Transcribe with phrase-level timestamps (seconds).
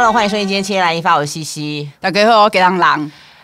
[0.00, 1.90] Hello，欢迎收听今天《七天来一发》，我是西西。
[2.00, 2.98] 大家好，我给郎郎。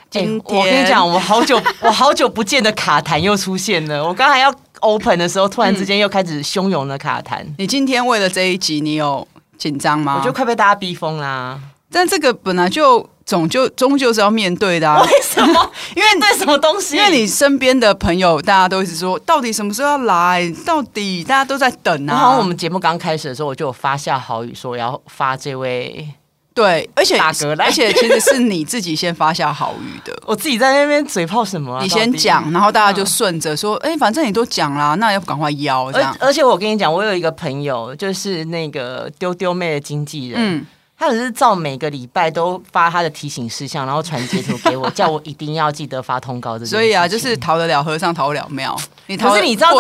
[0.09, 4.03] 今天、欸、我跟你讲，我好久 我好久不见的卡痰又出现了。
[4.03, 4.51] 我刚才要
[4.81, 7.55] open 的时候，突然之间又开始汹涌的卡痰、嗯。
[7.59, 9.29] 你今天为了这一集，你有
[9.59, 10.17] 紧张吗？
[10.19, 11.61] 我就快被大家逼疯啦。
[11.93, 15.03] 但这个本来就总就终究是要面对的、啊。
[15.05, 15.71] 为什么？
[15.95, 16.97] 因为对什么东西？
[16.97, 20.51] 因为你身边的朋友，大家都一直说，到底什么时候要来？
[20.65, 22.15] 到底大家都在等啊。
[22.15, 26.09] 然后我们节目刚开始的时候，我就有发下好语，说我要发这位。
[26.57, 30.19] 对，而且而且其实是你自己先发下好语的。
[30.25, 31.83] 我自己在那边嘴炮什么、啊？
[31.83, 36.17] 你先讲，然后大家就顺着说，哎、嗯，反正你都讲了，那要赶快邀这样。
[36.19, 40.67] 而而且我跟你讲，我有一个朋友，就是那个丢丢妹的经纪人，嗯，
[40.99, 46.59] 他只是照每个礼拜都发他的提醒事项，然后传截图给我， 叫我一定要记得发通告。
[46.59, 48.75] 这所以啊，就是逃得了和尚逃不了庙。
[49.09, 49.75] 你逃可是你知道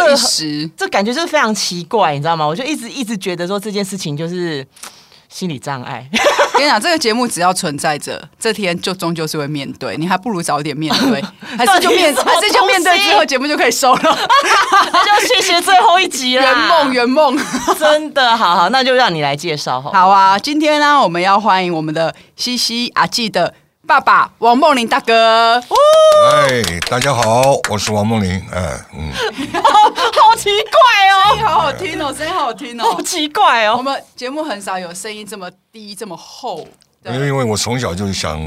[0.76, 2.46] 这感觉就是非常奇怪，你知道吗？
[2.46, 4.66] 我就一直一直觉得说这件事情就是。
[5.36, 6.02] 心理障碍，
[6.56, 9.94] 跟你讲，这个节目只要存在着，这天就终究是会面对。
[9.98, 11.22] 你还不如早点面对，
[11.58, 14.00] 还是就面，还是就面对之后节目就可以收了。
[14.94, 17.38] 那就谢谢最后一集了，圆梦圆梦，
[17.78, 19.92] 真的好好，那就让你来介绍好。
[19.92, 23.52] 好啊，今天呢，我们要欢迎我们的西西阿记的
[23.86, 25.62] 爸爸王梦麟大哥。
[26.32, 28.30] 哎，大家好，我是王梦麟。
[28.52, 29.12] 哎，嗯。
[29.52, 33.76] 好奇怪哦，声音好好听哦，声音好好听哦，好奇怪哦。
[33.76, 36.66] 我们节目很少有声音这么低、这么厚。
[37.04, 38.40] 因为因为我从小就想，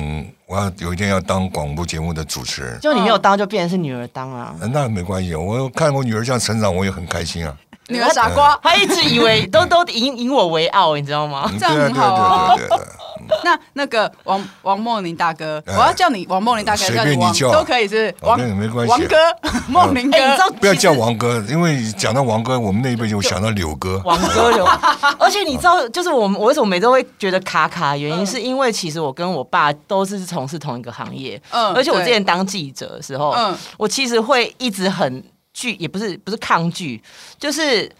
[0.46, 2.78] 我要有一天要当广播节目的主持人。
[2.82, 4.54] 就你没有当，就变成是女儿当啊？
[4.74, 7.56] 那没关系，我看我女儿这样成长，我也很开心啊。
[7.90, 11.52] 女儿傻瓜， 他一直以为都都引引我为傲，你知道吗？
[11.60, 12.56] 这样很好啊。
[13.44, 18.92] 那那个王王梦玲大哥，我要叫你王梦玲大哥，随便你叫都可以，是王没关系。
[18.92, 19.16] 王哥，
[19.68, 20.18] 梦玲哥，
[20.60, 24.02] 不要叫王哥，因为讲到王哥，我们那一辈就想到柳哥。
[24.04, 24.66] 王哥柳，
[25.20, 27.96] 而且你知道，就是我们我为什么每次都会觉得卡卡？
[27.96, 35.24] 原因是因为其实我跟我爸都是从事同一个行业，嗯，而且我之前当记者的时候，嗯，我其实会一直很
[35.54, 37.02] 拒，也不是不是抗拒，
[37.38, 37.92] 就是。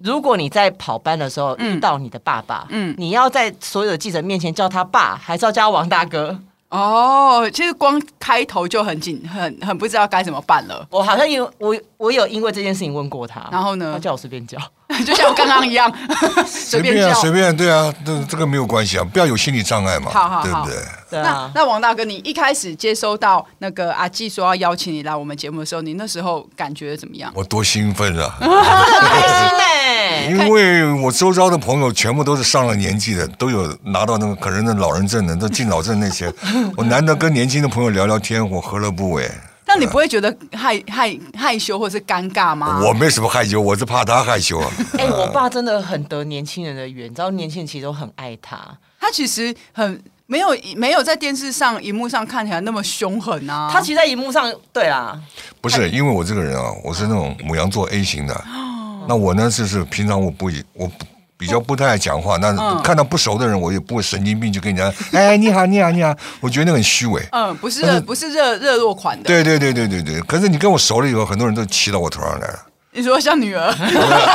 [0.00, 6.40] 如果你在跑班的时候遇到你的爸爸，嗯，你要在所有的记者面前叫他爸，还是要叫他王大哥？
[6.68, 10.86] 哦，其实光开头就很紧，很很不知道该怎么办了。
[10.92, 14.56] 我好像有我我有因为这件事情问过他，然后呢，他叫我随便叫。
[15.06, 15.92] 就像我刚刚一样，
[16.48, 20.74] 随便啊，随便，对啊，这这个没有关系啊，不要有心理障碍嘛，好好好，对不对？
[21.10, 21.50] 对啊。
[21.54, 27.30] 那那王大哥，你一开始接收到那个阿纪说要邀请你来我们节目的时候，你那时候感觉怎么样？
[27.34, 28.34] 我多兴奋啊！
[28.40, 36.32] 很开心哎，因为我周遭的朋友全部都是上了年纪的，都有拿到那个可能的老人证的，都敬老证那些。
[36.76, 39.30] 我难得跟年轻的朋友聊聊天，我何乐不为？
[39.68, 42.80] 那你不会觉得害害害羞或是尴尬吗？
[42.82, 44.72] 我没什么害羞，我是怕他害羞啊。
[44.94, 48.58] 哎、欸，我爸真的很得年轻人的缘，你知道年轻人其实都很爱他。
[48.98, 53.68] 他其实很没有没有在电视上荧幕上看起来那么凶狠啊。
[53.70, 55.20] 他其实在荧幕上，对啊，
[55.60, 58.34] 不是因为我这个人啊，我是那种母羊座 A 型的。
[58.34, 61.04] 哦、那我呢，就是平常我不我不。
[61.38, 67.24] 比较不太爱讲话，那看到不熟的人，我也不会神经病就跟人家， 哎，你好，你好，你好，我觉得那很虚伪。
[67.30, 69.24] 嗯，不是，是不是热热络款的。
[69.24, 70.20] 对对对对对对。
[70.22, 72.66] 可是你跟我熟了以后，很多人都骑到我头上来了。
[72.90, 73.70] 你说像女儿？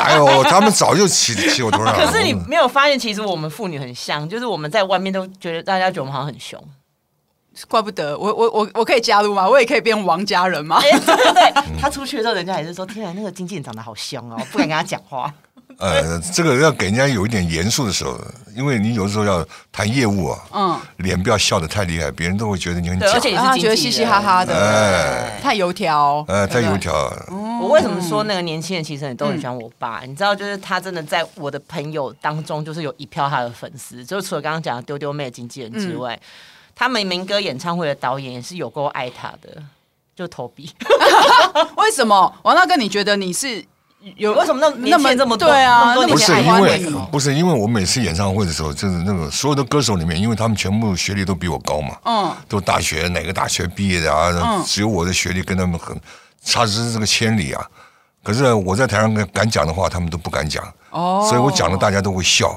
[0.06, 1.94] 哎呦， 他们早就骑骑我头上了。
[1.94, 6.58] 可是你没有发现，其实我们妇女很像，就是我们在外面都觉得大家觉得我们好像很凶。
[7.68, 9.47] 怪不得我我我我可以加入吗？
[9.47, 10.80] 我也可以变王家人吗？
[10.81, 15.31] 对对对，他出去的时候，人家也是说：“天啊，那个经纪人长得好凶哦，不敢跟他讲话。”
[15.79, 18.19] 呃，这个要给人家有一点严肃的时候，
[18.56, 26.94] 因为你有的时候要谈业务啊，嗯，脸不要笑得太厉害，别人都会觉得你很假，而且是觉得嘻嘻哈哈的，哎，太油条，哎，太油条。
[27.61, 30.01] 我为什么说那个年轻人其实也都很喜欢我爸？
[30.06, 36.19] 你知道，就是他真的在我的朋友当中，就是有一票他的粉丝，就是除了刚刚讲的丢丢妹的经纪人之外，
[36.75, 39.61] 他们民歌演唱会的导演也是有够爱他的，
[40.16, 40.72] 就投币。
[41.78, 42.35] 为什么？
[42.44, 43.63] 王大哥，你觉得你是？
[44.18, 45.96] 有为什么那么那么这么对啊？
[45.96, 55.97] 不是因为不是因为我每次演唱会的时候，就是那个所有的歌手里面，因为他们全部学历都比我高嘛，嗯，都大学哪个大学毕业的啊，只有我的学历跟他们很
[56.44, 57.66] 差之这个千里啊。
[58.22, 62.50] 可是我在台上敢讲的话，他们都不敢讲，哦，所以我讲了大家都会笑，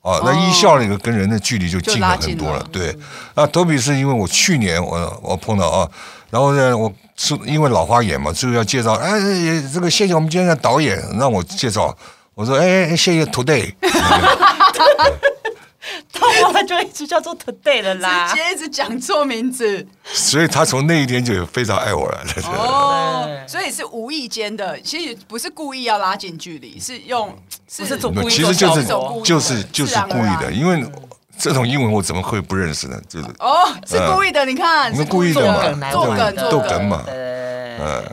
[0.00, 2.66] 啊，那一笑那个跟人的距离就近了很多了。
[2.72, 2.96] 对，
[3.34, 5.90] 那特别是因为我去年我我碰到啊，
[6.30, 6.90] 然后呢我。
[7.20, 8.92] 是因为老花眼嘛，就要介绍。
[8.94, 9.10] 哎，
[9.74, 11.94] 这个谢谢我们今天的导演让我介绍。
[12.34, 13.74] 我说，哎，谢谢 Today。
[16.52, 19.86] 他就一直叫做 Today 了啦，直接一直讲错名字。
[20.04, 22.24] 所以他从那一天就非常爱我了。
[22.46, 27.36] 哦，所以是无意间的，其实不是故意要拉近距离，是用，
[27.68, 28.30] 是故意。
[28.30, 28.84] 其实就是
[29.24, 30.84] 就是就是故意的，因为。
[31.38, 33.00] 这种英文我怎么会不认识呢？
[33.08, 35.46] 就是哦，是故意的，你看，你们故意的
[35.76, 37.04] 嘛，做梗逗梗嘛。
[37.08, 38.04] 嗯，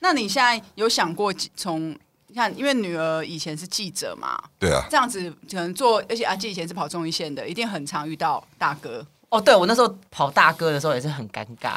[0.00, 1.90] 那你现在有想过从
[2.26, 9.06] 你看，因为女儿以前是记者嘛，对啊，这样子可能做，而且阿季以前是跑综艺线的，一定很常遇到大哥。
[9.28, 11.74] 哦，对，我那时候跑大哥的时候也是很尴尬，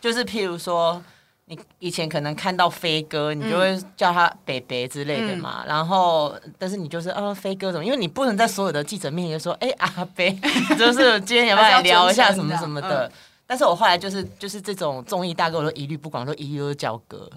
[0.00, 1.02] 就是譬如说。
[1.48, 5.62] 你以前可能看到飞哥，你就会叫他北北之类的嘛。
[5.64, 7.84] 嗯、然后，但是你就是啊，飞哥怎么？
[7.84, 10.30] 因为你不能在所有的记者面前说，哎、欸，阿北，
[10.78, 13.06] 就是今天要不要来聊一下什么什么的。
[13.08, 13.12] 嗯、
[13.46, 17.30] 但是我后来就是就是这种综艺大哥，我都一律不管，都一律都叫哥。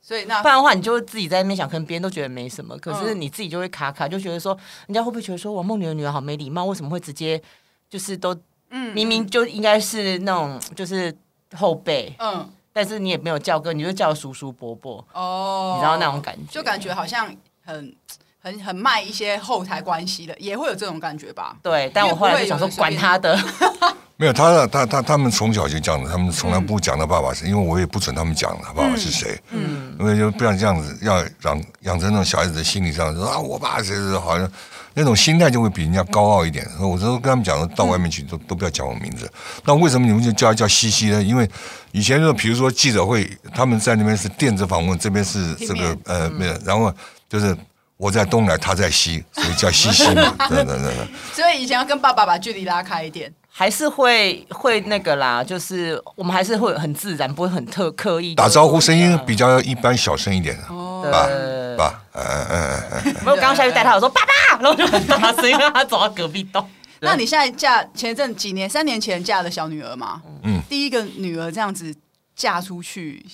[0.00, 4.56] 所以那不然的话，你就会自己在那边想，可能别人都觉得没什么，可是你自己就会卡卡，就觉得说，
[4.86, 6.64] 人家会不会觉得说，我梦女的女儿好没礼貌？
[6.66, 7.40] 为什么会直接
[7.88, 8.32] 就是都，
[8.70, 11.12] 嗯，明明就应该是那种就是
[11.56, 12.48] 后辈，嗯。
[12.72, 17.26] 但是你也没有叫哥，你就叫叔叔伯伯哦，你知道那种感觉，就感觉好像
[17.64, 17.94] 很
[18.40, 21.56] 很很卖一些后台关系的，也会有这种感觉吧？
[21.62, 23.38] 对，但我后来就想说，管他的，
[24.16, 34.50] 没有他他他他们从小就这样子，他们从来不讲他爸爸是，因为我也不准他们讲他爸爸是谁，嗯，因为就不想这样子，要养养成那种小孩子的心理上说啊，我爸谁谁好像。
[34.94, 36.66] 那种心态就会比人家高傲一点。
[36.80, 39.30] 我都跟他们讲，到外面去都都不要讲我名字。
[39.64, 41.22] 那为什么你们就叫一叫西西呢？
[41.22, 41.48] 因为
[41.92, 46.92] 以前就比如说记者会，他们在那边是电子访问，这边是这个呃没有，然后
[47.28, 47.56] 就是
[47.96, 50.34] 我在东来，他在西，所以叫西西嘛。
[50.48, 50.94] 对对对。
[51.32, 60.56] 所以以前要跟爸爸把距离拉开一点，还是会会那个啦，就是我们还是会很自然，不会很特刻意打招呼，声音比较一般，小声一点。
[60.70, 61.28] 哦，对吧？
[61.76, 63.14] 爸，嗯嗯嗯。
[63.24, 64.30] 没有，刚刚下去带他，我说爸爸。
[64.60, 66.66] 然后就很大声，因为他走到隔壁栋。
[67.00, 70.20] 那你现在嫁前一阵几年，三年前嫁的小女儿嘛？
[70.42, 71.94] 嗯，第一个女儿这样子
[72.36, 73.24] 嫁出去，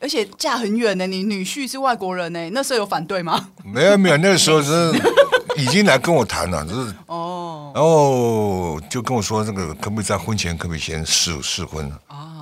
[0.00, 1.06] 而且嫁很远呢。
[1.06, 3.48] 你女婿是外国人呢，那时候有反对吗？
[3.64, 4.92] 没有没有，那个时候是
[5.60, 11.92] 已经来跟我谈了，就是哦，然后就跟我说这个可不可以在婚前可不可以先试试婚？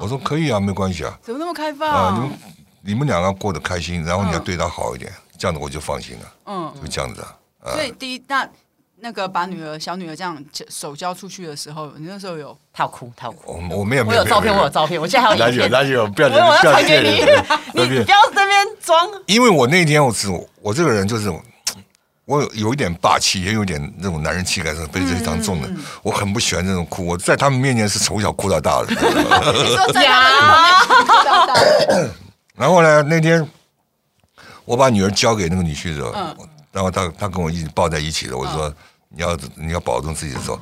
[0.00, 1.18] 我说可以啊，没关系啊。
[1.22, 2.14] 怎么那么开放啊？
[2.14, 2.38] 你们
[2.82, 6.32] 你们两个过得开心，然后你要对他好一点，这样子我就放心了。
[6.46, 7.34] 嗯，就这样子啊。
[7.72, 8.48] 所以第一，那
[9.00, 13.60] 那个把女儿小女儿这样手交出去的时候，你那时候有她哭，她哭。
[13.70, 15.38] 我我没有，我有照片，我有照片，我现在还有。
[15.38, 17.20] 哪有哪有，不要不要传给你，
[17.82, 19.08] 你不要在那边装。
[19.26, 20.28] 因为我那天我是
[20.62, 21.28] 我这个人就是
[22.28, 25.68] 我有有一点霸气，也有点那种男人气概，是非常重的。
[26.02, 28.88] 我很不喜欢这种哭，我在他们面前是从小哭到大的。
[32.54, 33.48] 然后呢，那天
[34.66, 36.12] 我把女儿交给那个女婿的时候。
[36.70, 38.70] 然后他他跟我一起抱在一起的，我就说
[39.08, 40.60] 你要你要保重自己的时候，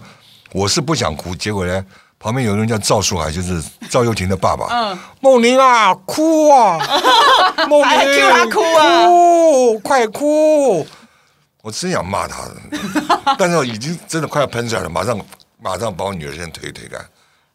[0.52, 1.84] 我是不想哭，结果呢，
[2.18, 3.60] 旁边有个人叫赵树海，就是
[3.90, 6.78] 赵又廷的爸爸，嗯，梦玲啊，哭啊，
[7.68, 10.86] 梦玲哭啊，哭，快哭！
[11.66, 12.54] 我真想骂他的，
[13.36, 15.18] 但是我已经真的快要喷出来了，马上
[15.60, 16.96] 马上把我女儿先推推开。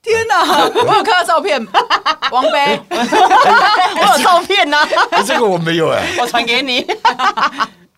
[0.01, 1.65] 天哪，我有看到照片，
[2.29, 4.77] 王菲， 我有照片呢，
[5.25, 6.81] 这个我没有哎，我传给你。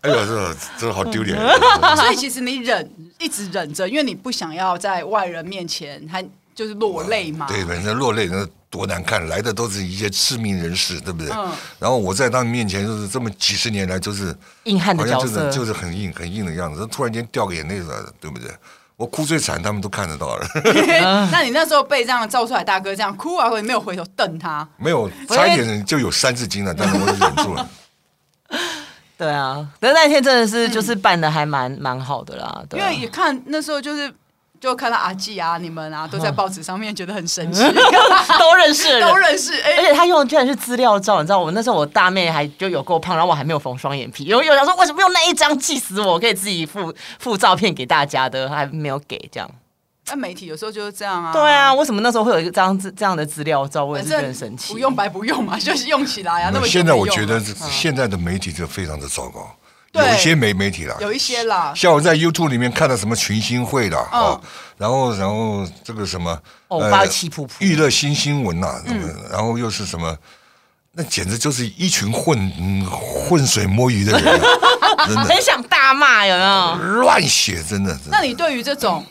[0.02, 1.36] 哎呦，这真的好丢脸！
[1.98, 2.88] 所以其实你忍，
[3.18, 6.24] 一直忍着，因为你不想要在外人面前还
[6.54, 7.48] 就是落泪嘛。
[7.48, 11.32] 对，反正落泪那多难看，来的都是一些知名人士，对不对？
[11.32, 11.52] 嗯。
[11.78, 16.88] 然后我在他们面前就是这么几十年来就是硬汉的角色，就是很硬很硬的样子。
[16.88, 18.50] 突然间掉个眼泪出来了，对不对？
[18.96, 20.48] 我哭最惨，他们都看得到了。
[21.32, 24.68] 那你那时候被这样照出来大哥这样哭啊，或者没有回头瞪他？
[24.78, 27.70] 没有，差一点就有三字经了，但是我忍住了。
[29.16, 32.64] 对啊，但那天真的是就是办的还蛮蛮好的啦。
[32.68, 34.12] 对啊，因为也看那时候就是
[34.64, 37.62] 就看到阿季啊，你们啊都在报纸上面觉得很神奇，
[38.40, 39.62] 都认识，都认识。
[39.62, 49.52] 而且他用的居然是资料照，你知道，我那时候我大妹还就有够胖，然后我还没有缝双眼皮，有有想说为什么用那一张气死我，可以自己附附照片给大家的，还没有给这样。
[50.08, 51.34] 那媒体有时候就是这样啊。
[51.34, 53.84] 对啊，为什么那时候会有一张这这样的资料照？
[53.84, 54.72] 我也是很神奇。
[54.72, 56.52] 不用白不用嘛，就是用起来啊。
[56.54, 57.38] 那么现在我觉得
[57.70, 59.54] 现在的媒体就非常的糟糕，
[59.94, 61.72] 有一些媒媒体啦，有一些啦。
[61.76, 64.42] 像我在 YouTube 里面看到什么群星会啦，哦，
[64.78, 68.82] 然后然后这个什么哦，八七噗噗，娱乐新新闻呐，
[69.32, 70.18] 然后又是什么，
[70.94, 74.24] 那简直就是一群混嗯、混水摸鱼的人，
[75.08, 76.76] 真的很想大骂，有没有？
[77.02, 77.96] 乱写，真的。
[78.10, 79.06] 那你对于这种？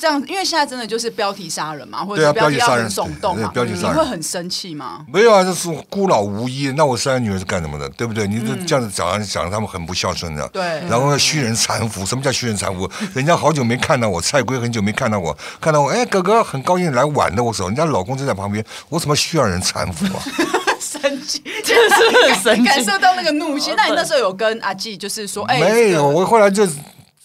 [0.00, 5.04] 这样，因为现在真的就是标题杀人嘛，或者标题杀人耸动嘛，标题杀人，你会很生气吗？
[5.12, 6.72] 没有啊，就是孤老无依。
[6.76, 7.88] 那我生的女儿是干什么的？
[7.90, 8.26] 对不对？
[8.26, 10.46] 你这样子讲，讲他们很不孝顺的。
[10.48, 10.62] 对。
[10.88, 12.88] 然后虚人残服，什么叫虚人残服？
[13.14, 20.22] 人家好久没看到我，蔡圭很久没看到我，看到我，哎，哥哥很高兴来挽的我手，人家老公就在旁边，我怎么需要人残服啊？
[20.80, 23.72] 生气，就是很生气， 感受到那个怒气。
[23.76, 26.66] 那你那时候有跟阿季就是说，哎，没有，我后来就。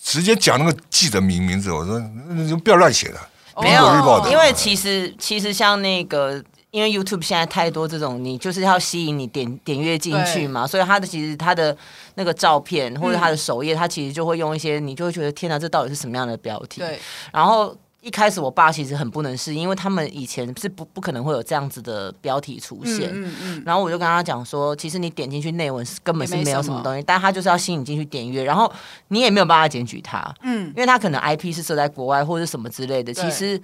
[0.04, 1.98] 直接讲那个记者名名字，我说
[2.30, 3.20] 你就不要乱写的。
[3.62, 11.76] 没有，因为其实其实像那个，因为 YouTube 现在太多这种，你就是要吸引你点点阅进去嘛，所以他的其实他的
[12.16, 16.82] 那个照片或者他的首页，他其实就会用一些，你就会觉得天哪，这到底是什么样的标题？
[16.82, 17.00] 对，
[17.32, 17.76] 然后。
[18.04, 23.10] 一开始我爸其实很不能适应，因为他们以前是不不可能会有这样子的标题出现。
[23.14, 28.70] 嗯嗯嗯、然后我就跟他讲说，其实你点进去内文是根本是没有什么东西，但他就是要吸引你进去点阅，然后
[29.08, 30.22] 你也没有办法检举他。
[30.42, 33.14] 嗯，因为他可能 IP 是设在国外或者什么之类的。
[33.14, 33.58] 其实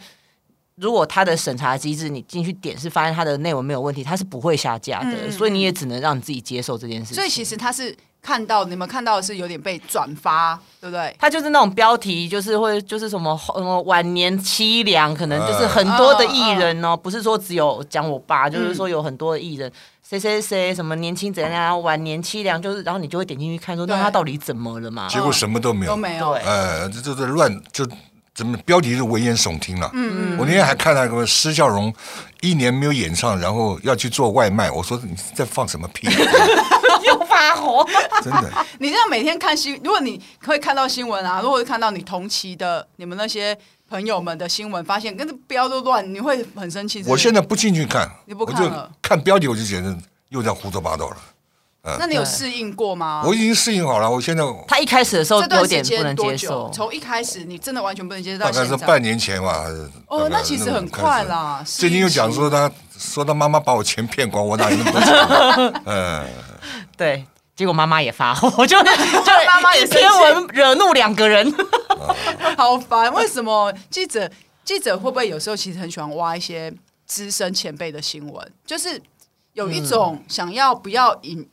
[0.75, 5.27] 如果他的审查机制，你进去点是发现他的内文没有问题，他是不会下架的。
[5.27, 7.15] 嗯、所以你也只能让你自己接受这件事情。
[7.15, 7.93] 所以其实他是。
[8.21, 11.15] 看到你们看到的是有点被转发，对不对？
[11.17, 19.71] 他就是那种标题，就是会就是什么什么晚年凄凉，可能就是很多的艺人哦，不是说只有讲我爸，就是说有很多的艺人，
[20.07, 25.07] 谁谁谁什么年轻怎样，晚年凄凉，就是然后你就会点进去看，说那他到底怎么了嘛？
[25.07, 26.31] 结果什么都没有，都没有。
[26.33, 27.87] 哎，这这这乱就
[28.35, 29.89] 怎么标题是危言耸听了。
[29.93, 30.37] 嗯嗯。
[30.37, 31.91] 我那天还看到一个施孝荣
[32.41, 36.07] 一年没有演唱，然后要去做外卖，我说你在放什么屁？
[37.39, 37.87] 又发火，
[38.23, 38.51] 真的。
[38.79, 43.57] 你这样每天看新，如果你会看到新闻啊，如果看到你同期的你们那些
[43.89, 47.03] 朋友们的新闻，发现跟这标都乱，你会很生气。
[47.07, 49.95] 我现在不进去看，你不看了，看标题我就觉得
[50.29, 51.17] 又在胡说八道了。
[51.81, 53.23] 嗯，那你有适应过吗？
[53.25, 54.11] 我已经适应好了。
[54.11, 59.65] 我现在他一开始的时候有点不能接受，从一开始你真的完全不能接受，大概是半年前吧。
[60.07, 61.63] 哦，那其实很快啦。
[61.65, 65.81] 最近又讲说他说他妈妈把我钱骗光，我哪有那么多钱？
[65.85, 66.27] 嗯，
[66.97, 67.25] 对。
[67.55, 68.85] 结果妈妈也发火， 就 就
[69.45, 71.53] 妈妈也天文惹怒两个人，
[72.55, 73.13] 好烦。
[73.13, 74.31] 为什么记者
[74.63, 76.73] 记者会不会有时候其实很喜欢挖一些
[77.05, 78.53] 资深前辈的新闻？
[78.65, 79.01] 就是
[79.51, 81.45] 有一种想要不要引。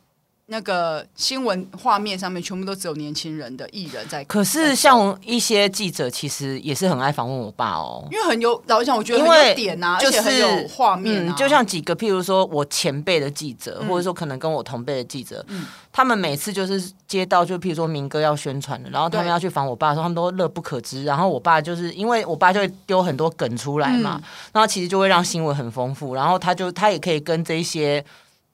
[0.49, 4.23] 那个新闻画面上面全部都只有年轻人的艺人在。
[4.23, 21.03] 可是像一些记者其实也是很爱访问我爸哦，因为很有老实讲，我觉得很有点啊，就是、而且很有画面、啊嗯、就像几个，譬如说我前辈的记者，嗯、或者说可能跟我同辈的记者，嗯、他们每次就是接到就譬如说民歌要宣传的，然后他们要去访我爸的时候，他们都乐不可支。
[21.03, 24.23] 然后我爸就是因为我爸就会丢很多梗出来嘛，嗯、
[24.53, 28.01] 然后其实就会让新闻很丰富，然后他就他也可以跟这一些。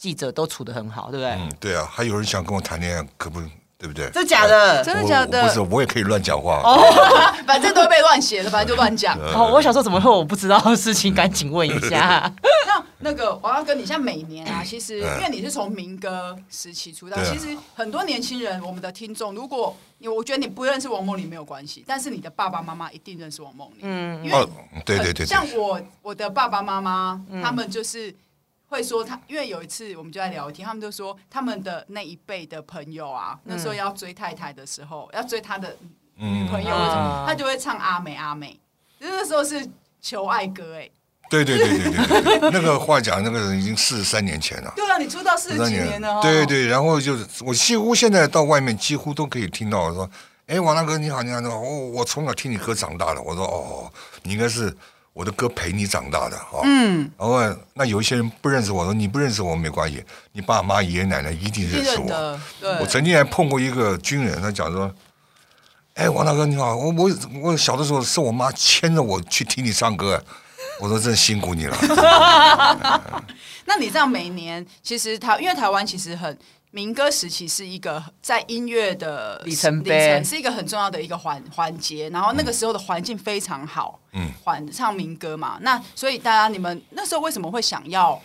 [0.04, 1.32] 记者都处得很好，对不对？
[1.32, 3.40] 嗯，对啊，还有人想跟我谈恋爱，可不，
[3.78, 4.10] 对不对？
[4.14, 5.48] 这假的，啊、真的假的？
[5.48, 6.62] 不是，我也可以乱讲话。
[6.62, 6.92] 哦，
[7.48, 9.18] 反正都被乱写的，反正就乱讲。
[9.18, 12.30] 哦，我想说怎么会我不知道的事情，赶紧问一下。
[12.68, 23.78] 那那个我要跟你，像每年啊，其实因为你是从民歌时期出道，其实很多年轻人，我们的听众，如果你我觉得你不认识王梦玲没有关系，但是你的爸爸妈妈一定认识王梦玲。
[23.84, 24.48] 嗯，因为、
[24.84, 28.14] 对对，对，像我我的爸爸妈妈，他们就是。
[28.74, 35.78] 会说他，因为有一次我们就在聊天，他们就说他们的那一辈的朋友啊，那时候要追太太的时候，要追他的
[36.16, 36.72] 女朋友，
[37.28, 38.60] 他就会唱阿美阿美，
[38.98, 39.70] 那时候是
[40.02, 40.90] 求爱歌哎。
[41.30, 44.74] 对对对对对，那个话讲，那个人已经四十三年前了。
[44.76, 46.20] 对啊，你出道四十几年了。
[46.22, 50.10] 对对，然后就是我几乎现在到外面几乎都可以听到说，
[50.48, 53.92] 哎，王大哥你好你好，我，我从小听你歌长大的，我说哦，
[54.24, 54.76] 你应该是。
[55.14, 57.40] 我的歌陪你长大的哈，嗯，然后
[57.76, 62.40] 那有一些人不认识我，说你不认识我没关系，你爸妈爷爷奶奶一定认识我。
[62.82, 64.92] 我曾经还碰过一个军人，他讲说，
[65.94, 67.12] 哎，王大哥你好，我我
[67.44, 70.24] 我小的时候是我妈牵着我去听你唱歌，
[70.82, 71.78] 我说真辛苦你了。
[73.66, 76.38] 那你这样每年其实台，因为台湾其实很。
[76.76, 82.10] 民歌时期是一个在音乐的里程碑，是一个很重要的一个环环节。
[82.10, 85.60] 然后那个时候的环境非常好，嗯，环唱民歌嘛。
[85.62, 88.20] 那所以大家你们那时候为什么会想要，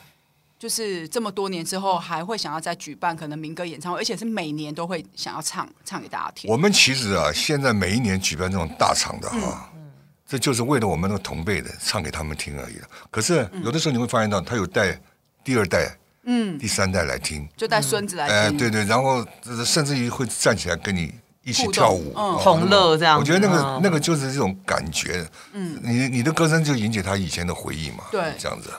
[0.58, 6.50] 就是这么多年之后还会想要再举办可能民歌演唱会，而且是每年都会想要唱唱给大家听。
[6.50, 9.90] 我们其实啊，现在每一年举办这种大场的哈，嗯，
[10.26, 12.88] 这就是为了我们那个同辈的唱给他们听而已了。
[13.10, 14.98] 可是有的时候你会发现到，他有带
[15.44, 15.94] 第二代。
[16.25, 18.37] 嗯，第三代来听，就带孙子来听。
[18.37, 19.25] 哎，对对，然后
[19.64, 23.18] 甚至于会站起来跟你一起跳舞，同乐这样。
[23.18, 25.26] 我觉得那个那个就是这种感觉。
[25.52, 28.04] 嗯，你你的歌声就引起他以前的回忆嘛。
[28.10, 28.70] 对，这样子。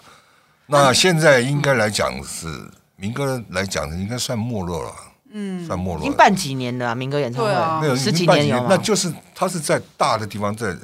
[0.68, 2.48] 那现在应该来讲是
[2.96, 4.94] 民歌来讲，应该算没落了。
[5.32, 6.02] 嗯，算没落。
[6.02, 8.68] 已经办几年了，民歌演唱会没有十几年有。
[8.70, 10.76] 那就是他是在大的地方在。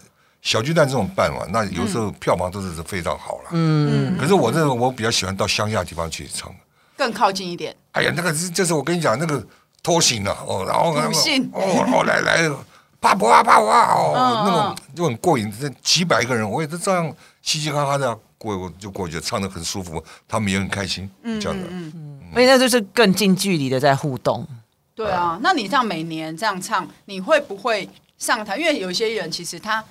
[0.45, 3.49] 小巨蛋这种办嘛，那有时候票房都是非常好了。
[3.49, 6.53] 嗯，可是我这个我比较喜欢到乡下地方去唱，
[6.95, 7.75] 更靠近一点。
[7.93, 9.43] 哎呀，那个是就是我跟你讲那个
[9.81, 11.07] 拖行了哦，然后那个
[11.51, 12.47] 哦哦来来，
[13.01, 17.11] 啪啪啪啪哦，那种就很过瘾，这几百个人我也是这样
[17.41, 21.09] 嘻嘻哈哈的过就过去，唱的很舒服，他们也很开心，
[21.41, 21.67] 这样的。
[21.71, 24.47] 嗯嗯，所以那就是更近距离的在互动。
[24.93, 29.83] 对啊，那你这样每年这样唱，你会不会上台，因为有些人其实他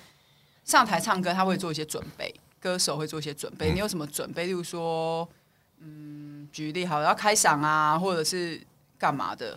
[0.64, 3.70] 上台唱歌，他会做一些准备，歌手会做一些准备。
[3.70, 4.46] 嗯、你有什么准备？
[4.46, 5.28] 例如说，
[5.80, 8.60] 嗯，举例好，要开嗓啊，或者是
[8.98, 9.56] 干嘛的？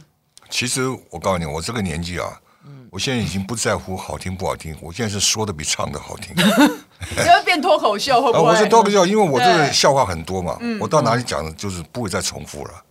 [0.49, 2.41] 其实我告诉你，我这个年纪啊。
[2.89, 6.35] 我现在已经不在乎好听不好听，我现在是说的比唱的好听。
[7.15, 8.43] 你会变脱口秀会不会？
[8.43, 12.83] 我是脱口秀，因为我这个笑话很多嘛，我到哪里讲的就是不会再重复了。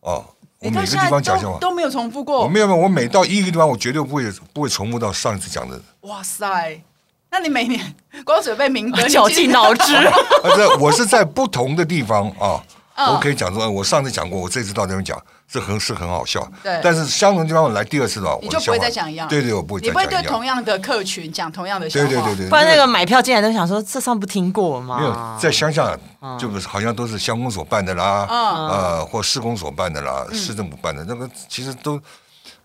[0.00, 0.24] 哦，
[0.58, 2.42] 我每个地方讲笑话都没有重复过。
[2.42, 5.80] 我没有没有，我每到一个地方，我绝对不会不会重复到上一次讲的。
[6.00, 6.82] 哇塞，
[7.30, 7.94] 那你每年
[8.24, 9.94] 光准备民歌， 绞尽脑汁。
[10.80, 12.62] 我是在不同的地方啊。
[13.00, 15.16] 我可以讲说，我上次讲过，我这次到这边讲，
[15.48, 16.44] 这很是很好笑。
[16.64, 19.28] 对，但是相同地方我来第二次的话，你就不会再讲一样。
[19.28, 19.80] 对对，我不会。
[19.80, 22.08] 你不会对同样的客群讲同样的笑话。
[22.08, 22.48] 对对对对。
[22.48, 24.98] 不然那个买票进来都想说，这上不听过吗？
[24.98, 25.96] 没有，在乡下
[26.40, 32.00] 就是好像都是乡公所办的啦，呃，或市公所办的啦，市政府办的，那个其实都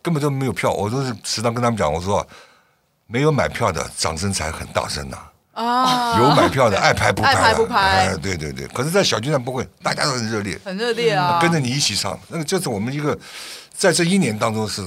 [0.01, 0.71] 根本都没有票。
[0.71, 2.25] 我都是时常跟他们讲，我说
[3.07, 5.17] 没有买票的掌声才很大声呐。
[5.53, 7.29] 啊，有买票的爱排不排？
[7.29, 7.79] 爱排不排？
[7.79, 8.65] 哎，对对对。
[8.69, 12.19] 可是，在小剧场不会，大家都很热烈，很热烈啊，跟着你一起唱。
[12.27, 13.15] 那个就是我们一个
[13.71, 14.83] 在这一年当中是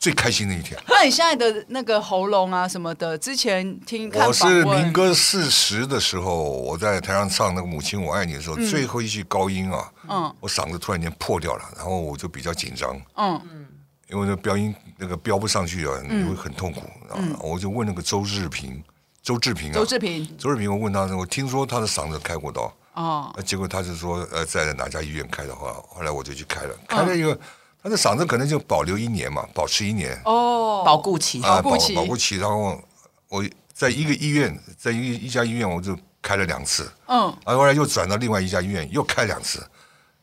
[0.00, 0.76] 最开心的一天。
[0.88, 13.66] 那你现在的那个喉咙啊什么的，之前听我是民歌四十的时候，我在台上唱那个《母亲我爱你》的时候，最后一句高音啊，嗯，我嗓子突然间破掉了，然后我就比较紧张，嗯嗯，
[14.10, 16.82] 因为那飙音那个飙不上去啊，你会很痛苦，
[17.14, 18.82] 嗯，我就问那个周志平。
[19.22, 27.38] 周志平啊，周志平，周志平，我问他，我听说他的嗓子开过刀，哦，结果他就说，呃，在哪家医院开的话，后来我就去开了，开了一个，
[27.82, 32.80] 他的嗓子可能就保留一年嘛，保持一年，哦，保固期，啊，保保固期，然后
[33.28, 39.62] 我在一个医院，在一一家医院，我就开了两次，嗯，然后后来又转到另外一家医院，又开两次，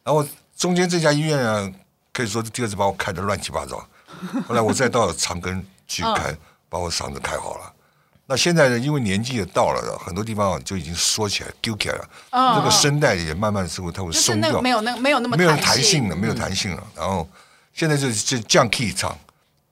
[0.04, 0.26] 然后
[0.58, 1.72] 中间这家医院啊，
[2.18, 3.78] 可以说这第二次把我开的乱七八糟，
[4.48, 6.36] 后来我再到长庚去开，
[6.68, 7.72] 把我嗓子开好了。
[8.26, 8.80] 那现在呢？
[8.80, 12.10] 因为年纪也到了，很多地方就已经缩起来、丢起来了。
[12.32, 16.84] 嗯，这个声带也慢慢似乎它会松掉，没有那没有那么没有弹性了，没有弹性了。
[16.96, 17.30] 然后
[17.72, 19.16] 现在就就降 key 唱，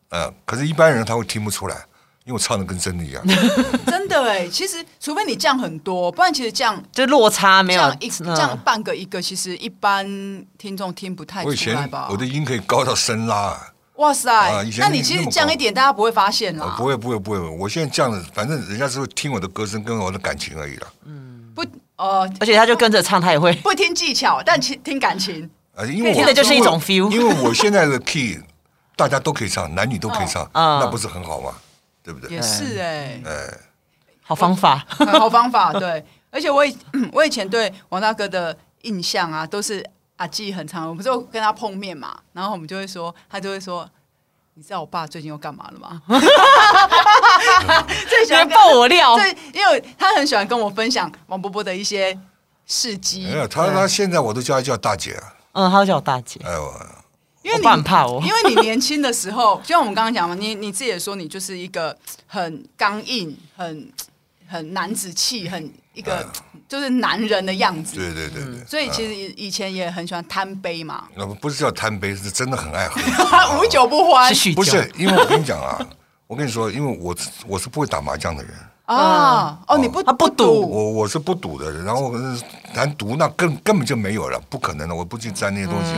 [0.10, 1.84] 呃，可是一般人他会听不出来，
[2.25, 3.23] 因为我唱的跟真的一样。
[3.85, 10.05] 真的哎，其实除非你降很多，不然其实降就落差没有降一降半个一个，其实一般
[10.57, 12.07] 听众听不太出来吧。
[12.09, 13.55] 我的音可以高到升拉。
[13.97, 14.65] 哇塞！
[14.77, 16.75] 那你其实降一点，大家不会发现啦。
[16.77, 17.39] 不会，不会，不会。
[17.39, 20.88] 我现在降了，反正人家是会听我的歌声跟我的感情而已啦。
[21.05, 21.63] 嗯，不，
[21.95, 25.49] 哦，而且他就跟着唱，他也会不听技巧，但听听感情。
[25.77, 27.09] 啊，因为听的就是一种 feel。
[27.09, 28.38] 因为我现在的 key，
[28.97, 31.53] 大家都可以唱，男女都可以唱，那不是很好吗？
[32.05, 32.29] 对不对？
[32.29, 33.59] 也是哎，哎，
[34.21, 34.85] 好方法，
[35.19, 35.73] 好方法。
[35.73, 36.77] 对，而且我以
[37.11, 39.85] 我以前对王大哥的印象啊，都是。
[40.17, 43.85] 阿季很长，我们就跟他碰面嘛，然后我们就会说，他就会说，
[44.53, 46.01] 你知道我爸最近又干嘛了吗？
[48.07, 52.17] 最喜欢爆我料，对，因为他很喜欢跟我分享王伯伯的一些
[52.65, 53.25] 事迹。
[53.29, 55.33] 没有，他他现在我都叫他叫大姐啊。
[55.51, 56.39] 嗯，他叫我大姐。
[56.45, 56.73] 哎呦，
[57.45, 63.88] 因为你很怕我，因为你年轻的时候， 就像我们刚刚讲嘛，你你自己也说你就是一个很刚硬、很
[64.47, 66.27] 很男子气、很一个。
[66.67, 71.03] 就是男人的样子，对对对对，所以其实以前也很喜欢贪杯嘛。
[71.15, 72.99] 那不是叫贪杯，是真的很爱喝，
[73.62, 74.34] 无酒不欢。
[74.55, 75.77] 不是，因为我跟你讲啊，
[76.25, 77.15] 我跟你说，因为我
[77.47, 78.51] 我是不会打麻将的人
[78.86, 79.60] 啊。
[79.67, 81.84] 哦，你不他不赌，我我是不赌的人。
[81.84, 82.13] 然后
[82.74, 85.91] 谈赌那根根本就没有了，不可能的，我不去沾那些东西。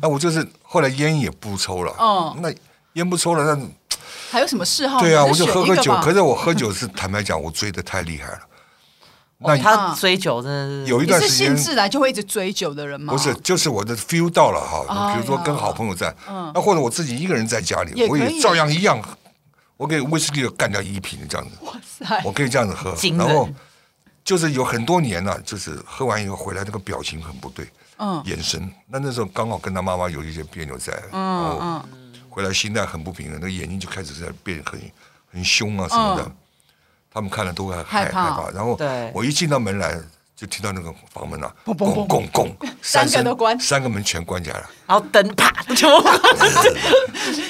[0.00, 1.94] 那我就是后来烟也不抽了。
[1.98, 2.52] 嗯，那
[2.94, 3.66] 烟不抽了，那
[4.30, 5.00] 还有什么嗜好？
[5.00, 5.94] 对啊，我就喝喝酒。
[6.02, 8.40] 可是我喝酒是坦白讲，我醉的太厉害了。
[9.44, 13.12] 那他追酒真的是有一段时间，是性自然就会一直追酒的人吗？
[13.12, 15.12] 不是，就是我的 feel 到了哈。
[15.12, 16.14] 比如说跟好朋友在，
[16.54, 19.02] 那或者我自己一个人在家里，我也照样一样，
[19.82, 21.56] 我给威士忌干掉一瓶这样子。
[21.62, 22.22] 哇塞！
[22.24, 23.48] 我可以这样子喝，然后
[24.22, 28.72] 就是有很多年了，就是喝完以后回来那个表情很不对，嗯，眼神。
[28.86, 31.84] 那那时候刚好跟他妈妈有一些别扭在，嗯嗯，
[32.30, 34.80] 回来心态很不平衡，那个眼睛就开始在变很
[35.32, 36.32] 很凶啊什么的。
[37.10, 38.78] 他们看了都会害害怕，然后
[39.12, 40.00] 我一进到门来，
[40.34, 42.50] 就听到那个房门啊，咣咣咣，
[42.82, 45.88] 三个都关，三个门全关起来了，然后灯啪就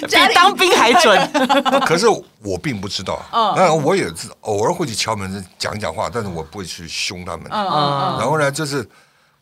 [0.06, 1.32] 比当兵还准。
[1.86, 2.06] 可是
[2.40, 3.22] 我并不知道，
[3.56, 7.46] 那我也是偶尔会去敲门讲讲话，但是我不会去凶他们。
[7.50, 8.86] 然后呢，就是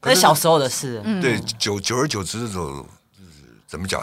[0.03, 2.87] 那小时候的事，对，久久而久之的时候，
[3.66, 4.00] 怎么讲？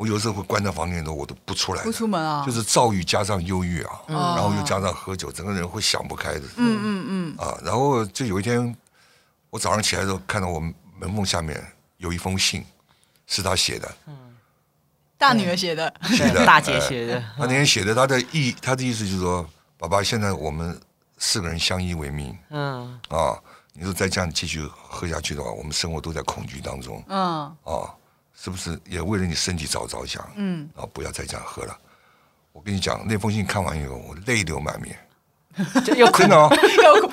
[0.00, 6.40] 我有时候会关在房间里头，我都不出来，不出门啊，就是躁郁加上忧郁啊，然后又加上喝酒，整个人会想不开的。
[6.56, 7.36] 嗯嗯嗯。
[7.36, 8.74] 啊，然后就有一天，
[9.50, 11.62] 我早上起来的时候，看到我门缝下面
[11.98, 12.64] 有一封信，
[13.26, 13.94] 是他写的。
[14.06, 14.16] 嗯。
[15.18, 17.20] 大女儿写的， 写的， 大姐写的。
[17.36, 20.80] 他那天写的，他的意，他的意思就是说，爸爸，现在我们
[21.18, 23.36] 四个人相依为命，嗯，啊，
[23.74, 27.92] 你说再这样继续喝下去的话，我们生活都在恐惧当中，嗯，啊，
[28.42, 30.26] 是不是也为了你身体着着想？
[30.36, 31.76] 嗯，啊，不要再这样喝了。
[32.52, 34.98] 我跟你讲，那封信看完以后，我泪流满面。
[35.96, 36.48] 又哭了，
[36.82, 37.12] 又哭，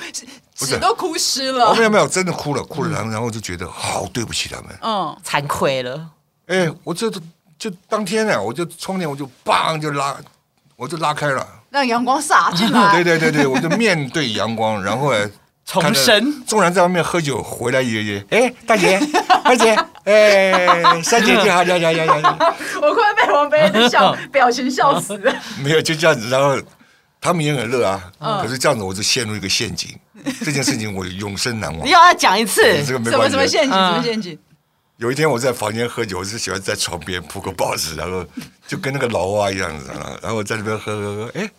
[0.55, 1.75] 纸都 哭湿了。
[1.75, 6.09] 没有没有，真的哭了，哭了，然后然后就觉得好对不起他们，嗯，惭愧了。
[6.45, 7.11] 哎，我这
[7.59, 10.15] 就当天呢，我就窗帘我就砰就拉，
[10.75, 12.93] 我就拉开了，让阳光洒进来。
[13.03, 15.29] 对对对对，我就面对阳光，然后呢，
[15.65, 16.43] 重生。
[16.45, 18.99] 纵然在外面喝酒，回来爷爷，哎，大姐，
[19.47, 22.37] 大姐，哎，三姐姐好，呀呀呀呀！
[22.81, 25.33] 我快被王菲的笑表情笑死了。
[25.63, 26.57] 没有，就这样子，然后。
[27.19, 29.89] 他们也很乐啊，可是这样子我就陷入一个陷阱。
[30.45, 31.85] 这件事情我永生难忘。
[31.85, 33.11] 你要再讲一次，这个没关系。
[33.11, 33.71] 什么什么陷阱？
[33.71, 34.39] 什么陷阱？
[34.97, 38.23] 有一天我在房间喝酒，我是喜欢在床边铺个报纸，然后
[38.67, 41.49] 就跟那个老蛙一样子，然后我在那边喝喝喝，哎，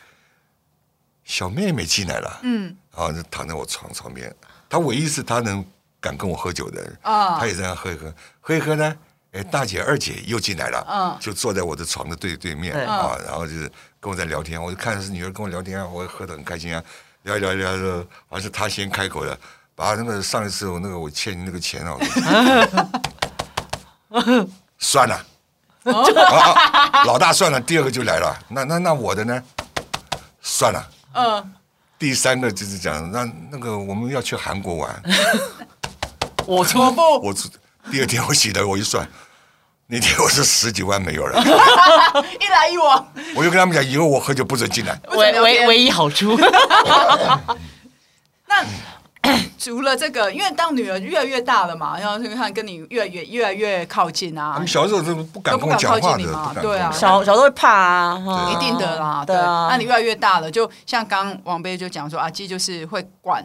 [1.24, 4.33] 小妹妹进来了，嗯，然后就躺在我床床边。
[4.70, 5.62] 她唯一是她能
[6.01, 8.97] 敢跟我喝酒的人啊，他也在那喝一喝，喝一喝呢。
[9.33, 16.83] 哎，大姐、二姐又进来了，嗯，就坐在我的床的对对面啊，然后就是跟我在聊天，我就看的是女儿跟我聊天啊，我也喝得很开心啊，
[17.25, 19.39] 聊一聊一聊的，好像是她先开口的，
[19.75, 21.95] 把那个上一次我那个我欠你那个钱啊，
[24.79, 25.23] 算了，
[27.05, 29.43] 老大算了，第二个就来了，那那那我的呢？
[30.41, 31.55] 算了，嗯，
[31.99, 35.03] 第三个就是讲，那那个我们要去韩国玩，
[36.57, 37.35] 我错不，我
[37.91, 39.07] 第二天我起来，我一算，
[39.87, 41.39] 那天我是十几万没有了，
[42.41, 43.07] 一来一往。
[43.35, 44.99] 我就跟他们讲，以后我喝酒不准进来。
[45.13, 46.39] 唯唯唯一好处。
[48.47, 48.65] 那
[49.59, 54.53] 除了这个，因为当女儿越来越大了嘛，然后看跟你越来越越来越靠近啊。
[54.55, 59.69] 他们小时候都不敢跟我讲话的，对啊，小小时候会怕啊，一定的啦，对啊。
[59.71, 63.45] 那你越来越大了，就像刚王贝就讲说，阿基就是会管，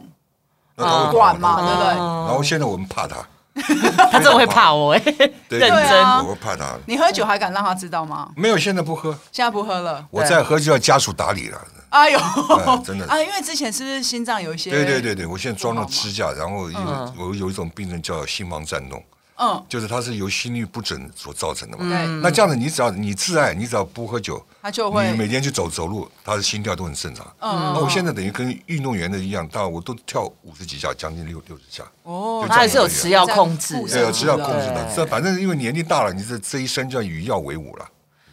[0.76, 1.88] 管嘛，对不对？
[1.96, 3.18] 然后现在我们怕他。
[4.10, 5.02] 他真的会怕我 哎，
[5.50, 6.76] 认真，我会怕他。
[6.88, 8.28] 你喝酒还敢让他知道吗？
[8.36, 9.12] 没有，现在不喝。
[9.32, 10.04] 现在不喝了。
[10.10, 11.62] 我再喝就要家属打理了。
[11.90, 12.20] 哎呦，
[12.84, 13.22] 真的啊！
[13.22, 14.72] 因为之前是不是心脏有一些？
[14.72, 16.80] 对对对对，我现在装了支架，然后有
[17.20, 19.00] 我有一种病症叫心房颤动。
[19.36, 21.90] 嗯，就是它是由心率不准所造成的嘛。
[21.90, 27.26] 对，那这样子，你只要你自爱，你只要不喝酒，他就会你每天去走走路，他的心跳都很正常。
[27.40, 31.84] 嗯，那我现在等于跟运动员的一样，大我都跳五十几下，将近六六十下。
[32.04, 34.94] 哦，他还是有吃药控制，对，有吃药控制的。
[34.96, 37.86] 这反正因为年纪大了，你这这一生就要与药为伍了。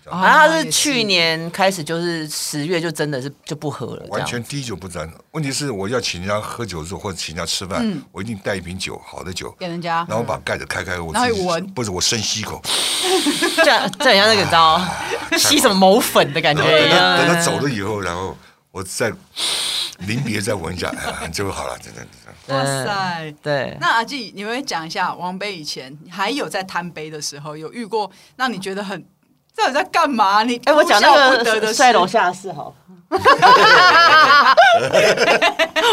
[0.06, 5.08] 好像他是去年开始，就是十月就真的是就不喝了，完全滴酒不沾。
[5.32, 12.60] 问题是我要请人家喝酒的时候，或者请人家吃饭，我一定带一瓶酒，好的酒给人家，然后把盖子开开，我自己闻，不是我深吸一口，
[13.62, 14.80] 这样这样像那个你知道
[15.38, 17.18] 吸什么某粉的感觉一样。
[17.18, 18.36] 等他走了以后，然后
[18.72, 19.12] 我再
[19.98, 22.06] 临别再闻一下，哎就好了，真的。
[22.48, 23.76] 哇塞，对。
[23.80, 29.04] 那阿纪，你会讲一下王杯以前还有在贪杯的时候，有遇过让你觉得很。
[29.56, 30.42] 到底在干嘛？
[30.42, 32.74] 你哎，我讲那个在楼下的事好。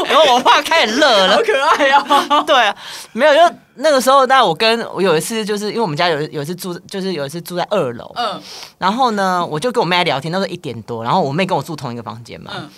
[0.07, 2.43] 然后我爸开始乐了，好可爱哦。
[2.45, 2.75] 对啊，
[3.11, 8.11] 没有，就那个时候，但我跟我有一次，就是因为我们家有有一次住，就是有一次住在二楼。
[8.15, 8.39] 嗯。
[8.77, 12.51] 然后呢，我就跟我妹聊天，那时候一点多，然后我妹跟我住同一个房间嘛。
[12.55, 12.69] 嗯。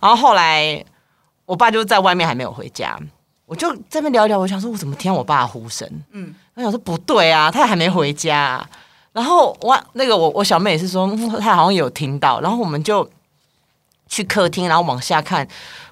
[0.00, 0.84] 然后后来
[1.44, 2.96] 我爸就在外面还没有回家，
[3.46, 5.88] 我就在那边聊一聊，我想说，我怎么听我爸呼声？
[6.12, 6.32] 嗯。
[6.54, 8.64] 我想说不对啊，他还没回家。
[9.12, 13.08] 然后我那个我我小妹也是说，她好像有听到，然后我们就
[14.08, 15.46] 去客厅，然后往下看，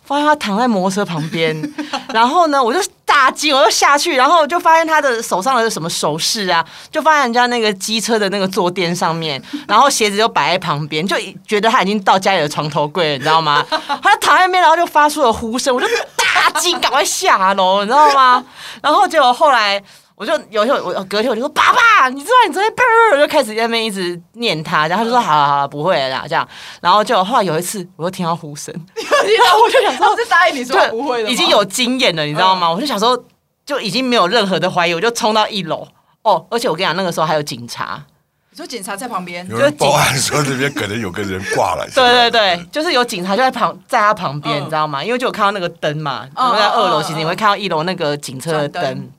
[0.05, 1.74] 发现她躺在摩托车旁边，
[2.14, 13.64] 然后呢，我就大惊，我就下去，然后就发现她的手上的什么首饰啊，就放在人家那个机车的那个坐垫上面，然后鞋子就摆在旁边，就觉得她已经到家里的床头柜了，你知道吗？
[13.70, 18.44] 他躺在那边，然后就发出了呼声，我就大惊，赶快下楼，你知道吗？
[18.83, 19.83] 然后结果后来。
[20.16, 26.48] 我就有一天，我隔天我就说：“爸爸，你知道你昨天啵儿，就开始在那边一直念他，然后他就说：‘好了好了，不会了。’这样，
[26.81, 32.70] 然后就后来有一次，我又听到呼声，然后我就想说：‘我是答应你说不会的。’已经有经验了，你知道吗？
[32.72, 33.22] 我就想说，
[33.66, 35.87] 就已经没有任何的怀疑，我就冲到一楼。
[36.22, 38.02] 哦，而且我跟你讲，那个时候还有警察。
[38.50, 41.87] 你说警察在旁边，有人报案说这边可能有个人挂了。
[41.94, 45.05] 对对对，就是有警察就在旁，在他旁边，你知道吗？
[45.05, 49.11] 因为就有看到那个灯嘛，然后在二楼，其实你会看到一楼那个警车的灯。”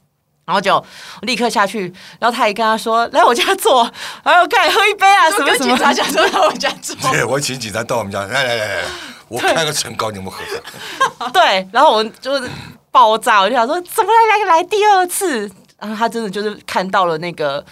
[0.47, 0.81] 然后就
[1.23, 3.83] 立刻下去，然后他也跟他说：“来我家坐，
[4.23, 6.95] 然后赶紧喝一杯啊，什么什么。”警察讲说 来我家坐。
[7.11, 8.83] 对， 我请警察到我们家，来来来来，
[9.27, 10.41] 我开个唇膏，你们喝。
[11.31, 12.49] 对，然后我们就是
[12.91, 15.51] 爆炸，我就想说怎么来来来第二次？
[15.79, 17.63] 然后他真的就是看到了那个，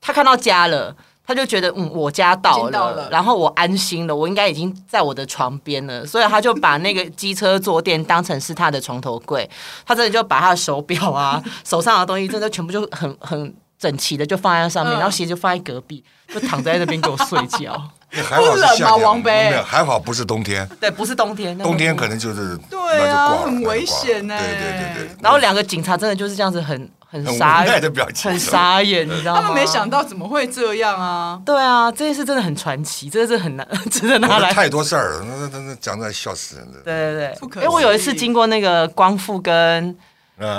[0.00, 0.92] 他看到家了，
[1.26, 9.48] 他就觉得嗯，我家到了，到了然后我安心了，我应该已经在我的床边了，所以他就把那个机车坐垫当成是他的床头柜，
[9.86, 17.74] 他真的就把他的手表啊、 手上的东西，真的全部就很很整齐的就放在上面，嗯、然后鞋就放在隔壁，就躺在那边给我睡觉。
[18.14, 18.96] 不冷吗？
[18.96, 24.38] 王杯还好不是冬天，对，不是冬天，冬天可能就是对啊，很危险呢。
[24.38, 26.88] 对对对对，然后两个警察真的就是这样子很。
[27.14, 29.40] 很傻眼的表情，很傻眼，你知道吗？
[29.40, 31.40] 他们没想到怎么会这样啊！
[31.46, 36.80] 对啊，这件事真的很传奇，真的是很难， 真的拿来太多事儿了，那那那讲出来笑死人的。
[36.84, 39.96] 对对对，哎，我有一次经过那个光复跟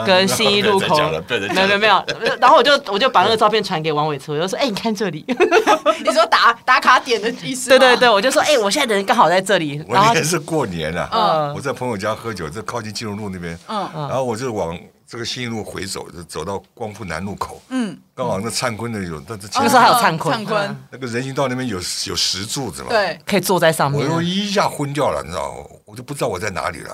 [0.05, 2.03] 跟新一路口，没有没有没有，
[2.39, 5.25] 然后我就我就把那个照片传给王伟慈，我就说，哎，你看这里，
[6.05, 7.69] 你说打打卡点的意思？
[7.69, 9.83] 对对对，我就说，哎，我现在的人刚好在这里。
[9.87, 14.77] 我那天是过年啊，我在朋友家喝酒，在靠近金融路那边，嗯，然后我就往。
[15.07, 17.61] 这个新一路回走，就走到光复南路口。
[17.69, 20.33] 嗯，刚好那灿坤的有，但是那时候还有灿坤。
[20.33, 22.89] 灿坤那个人行道那边有有石柱子嘛？
[22.89, 24.01] 对，可以坐在上面。
[24.01, 25.57] 我又一下昏掉了，你知道吗？
[25.85, 26.89] 我就不知道我在哪里了。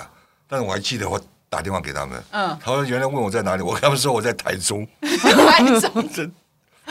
[0.45, 1.17] 但是我还记得我
[1.51, 2.23] 打电话给他们。
[2.31, 4.87] 嗯，他们原来问我在哪里，我跟他们说我在台中。
[5.03, 6.31] 台中。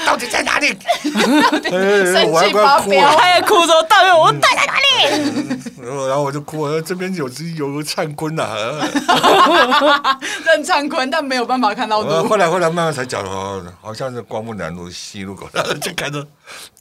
[0.06, 0.68] 到底在哪里？
[1.02, 5.60] 生气发飙，他也哭说：“到底我在在哪里？
[5.82, 8.46] ”然后我就哭，我说：“这边有只有个灿坤呐，
[10.44, 15.48] 认灿坤，但没有办法看到。”后来后来慢慢才讲了，好像是光复南路西路口，
[15.80, 16.26] 就开着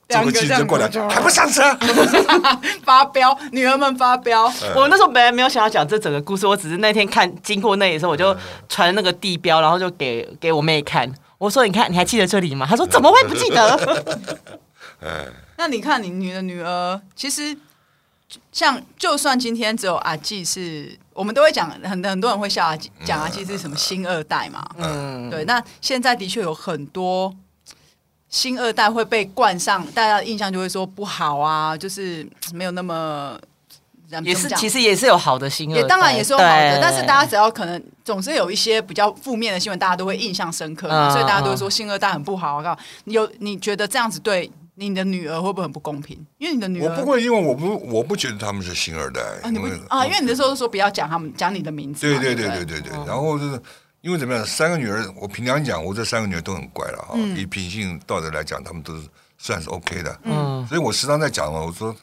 [0.07, 1.61] 两个记者过来，还不上车，
[2.83, 4.51] 发飙，女儿们发飙。
[4.75, 8.35] 我那时候本来没有想要讲这整个故事，我只是那天看经过那里的时候，我就
[8.67, 11.11] 传那个地标，然后就给给我妹看。
[11.39, 14.13] 我说：“你看，你还记得这里吗？” 他说：“怎么会不记得？”
[15.57, 17.57] 那你看，你你的女儿，其实
[18.51, 24.69] 像就算今天只有阿纪是，我们都会讲很很多人会笑阿纪，讲阿纪是什么新二代嘛。
[24.77, 25.43] 嗯，对。
[25.45, 27.33] 那现在的确有很多
[28.29, 33.39] 新二代会被冠上，大家的印象就会说不好啊，就是没有那么。
[34.23, 42.57] 也是，其实也是有好的新闻，也当然也是有好的，但是大家只要可能总是有一些比较负面的新闻，大家都会印象深刻嘛，所以大家都会说新二代很不好。
[42.57, 46.17] 我告诉你，有你觉得这样子对你的女儿会不会很不公平？
[46.37, 52.91] 因为你的女儿，我不会，因为我不我不觉得他们是新二代啊，你不啊，因为你那时候说不要讲他们，讲你的名字，对对对对对对。
[53.05, 53.61] 然后就是
[54.01, 59.03] 因为怎么样，三个女儿，我平常讲，我这三个女儿都很乖了哈，以品性道德来讲，他们都是
[59.37, 61.95] 算是 OK 的，嗯，所以我时常在讲嘛，我说。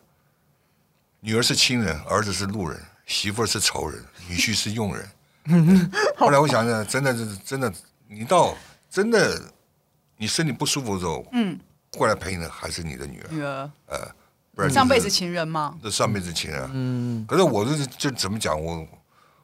[1.26, 5.10] 女儿是亲人，儿子是路人，媳妇儿是仇人， 女婿是佣人。
[6.16, 7.72] 后来我想想，真的是真的，
[8.06, 8.56] 你到
[8.88, 9.42] 真的
[10.16, 11.58] 你身体不舒服的时候，嗯，
[11.90, 13.28] 过来陪你的还是你的女儿。
[13.32, 13.98] 女儿，呃，
[14.54, 15.76] 不然上辈子情人吗？
[15.82, 16.70] 这上辈子情人。
[16.72, 17.26] 嗯。
[17.26, 18.86] 可是我就是就怎么讲，我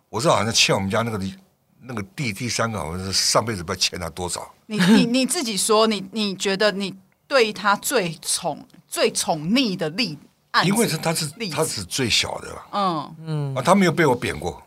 [0.08, 1.20] 我是好像欠我们家那个
[1.80, 4.54] 那个第第三个，好像是上辈子不知道欠他多少。
[4.66, 6.94] 你你你自己说，你你觉得你
[7.26, 10.16] 对他最宠最宠溺的例？
[10.64, 13.54] 因为是他是他是最小的，嗯嗯。
[13.54, 14.62] 啊，他没有被我扁过，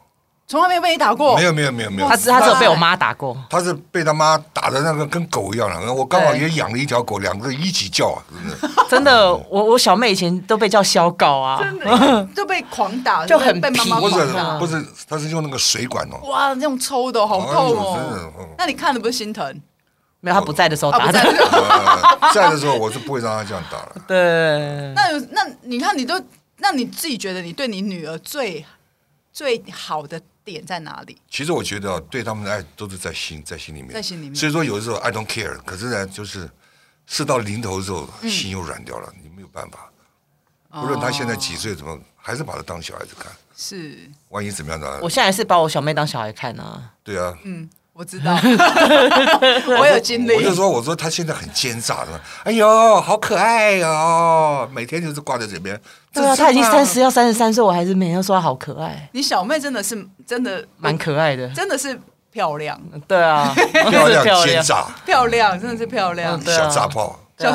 [0.47, 14.25] 从来没有被你打过，没有没有没有没有，他是他只有被我妈打过，他是被他妈打的那个跟狗一样的，我刚好也养了一条狗，两个一起叫啊，真的， 真的，我我小妹以前都被叫小狗啊，真的 就被狂打，就很被妈妈不是
[14.59, 19.61] 不是，他是用那个水管哦，哇，那种抽的好痛哦，那你看了不是心疼？
[20.25, 21.19] 没有，他不在的时候打的。
[22.33, 23.95] 在的时候， 我是不会让他这样打了。
[24.07, 24.91] 对。
[24.95, 26.19] 那有那你看，你都
[26.57, 28.65] 那你自己觉得，你对你女儿最
[29.31, 31.15] 最好的点在哪里？
[31.29, 34.35] 其实我觉得，对他们的爱都是在心，在心里面，在心里面。
[34.35, 36.49] 所以说，有的时候 I don't care，可是呢，就是
[37.05, 39.91] 事到临头的时候，心又软掉了，你没有办法。
[40.81, 43.31] 无论他现在几岁，怎么还是把他当小孩子看。
[43.55, 44.09] 是。
[44.29, 44.99] 万一怎么样呢？
[45.03, 46.93] 我现在是把我小妹当小孩看啊。
[47.03, 47.37] 对啊。
[47.43, 47.69] 嗯。
[47.97, 48.35] 我知道，
[49.79, 50.35] 我有经历。
[50.35, 55.79] 我就说，我说他现在很奸诈的，哎呦，好可爱哦，每天就是挂在这边。
[56.13, 59.07] 对啊，他已经三十要三十三岁，我还是每天说他好可爱。
[59.13, 61.97] 你小妹真的是真的蛮可爱的，真的是
[62.33, 62.77] 漂亮。
[63.07, 63.53] 对啊，
[63.89, 67.17] 漂亮奸诈，漂亮真的是漂亮，小炸炮。
[67.37, 67.51] 叫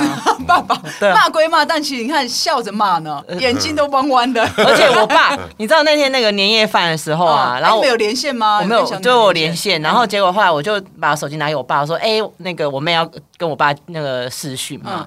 [0.46, 4.42] 爸爸骂归骂，但其实你看笑着骂呢，眼睛都弯弯的。
[4.58, 8.58] 而且我爸，你知道那天那个年夜饭的时候啊，然后没有连线吗？
[8.60, 9.80] 我没有，就我连线。
[9.80, 15.06] 然后结果后来我就把手机拿给我爸，说：“哎，那个我妹要跟我爸那个视讯嘛。”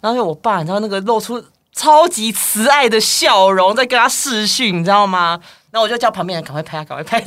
[0.00, 5.40] 然后我爸，你知道那个露出超级慈爱的笑容，在跟他视讯，你知道吗？
[5.70, 7.24] 然后我就叫旁边人赶快拍，赶快拍，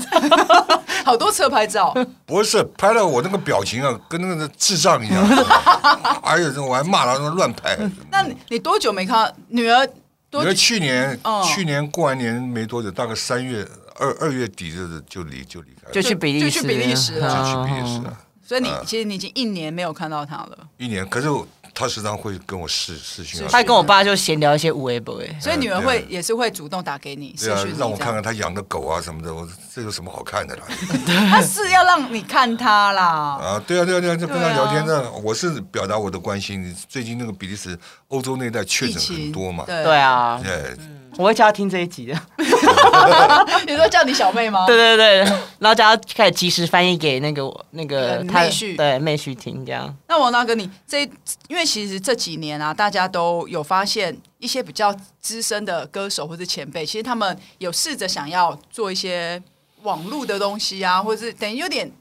[1.03, 1.91] 好多车拍照。
[2.27, 5.27] 不是拍了我那个表情啊，跟那个智障一样。
[6.21, 7.75] 哎呦，我还骂他乱拍。
[8.11, 9.87] 那你你多久没看女儿？
[10.31, 18.17] 女儿去年去年过完年没多久，大概三月二二月底就是就离就离开，就去比利时，就去比利时了，就去比利时了。
[18.45, 20.57] 所以你其实你已经一年没有看到他了。
[20.77, 21.27] 一年，可是
[21.75, 30.63] 他时常会跟我视视讯，他跟我爸就闲聊一些无为不为，所以女儿会也是会主动打给你，对啊，让我看看他养的狗啊什么的，我这有什么好看的啦？
[31.29, 33.03] 他是要让你看他啦。
[33.05, 36.73] 啊，对啊，对啊，对啊，就跟他聊天的，我是表达我的关心。
[36.87, 40.73] 最近那个比利时、欧洲那带确诊很多嘛，对啊，对。
[41.17, 42.21] 我会叫他听这一集的。
[43.65, 44.65] 你说叫你小妹吗？
[44.67, 45.19] 对对对，
[45.59, 49.95] 然后叫他开始及时翻译给那个那个妹婿，对妹婿听这样。
[50.09, 51.09] 那王大哥，你这
[51.47, 59.41] 因为其实这几年啊，大家都有发现一些比较资深的歌手或者前辈，其实他们有试着想要做一些
[59.83, 61.91] 网络的东西啊，或者是等于有点。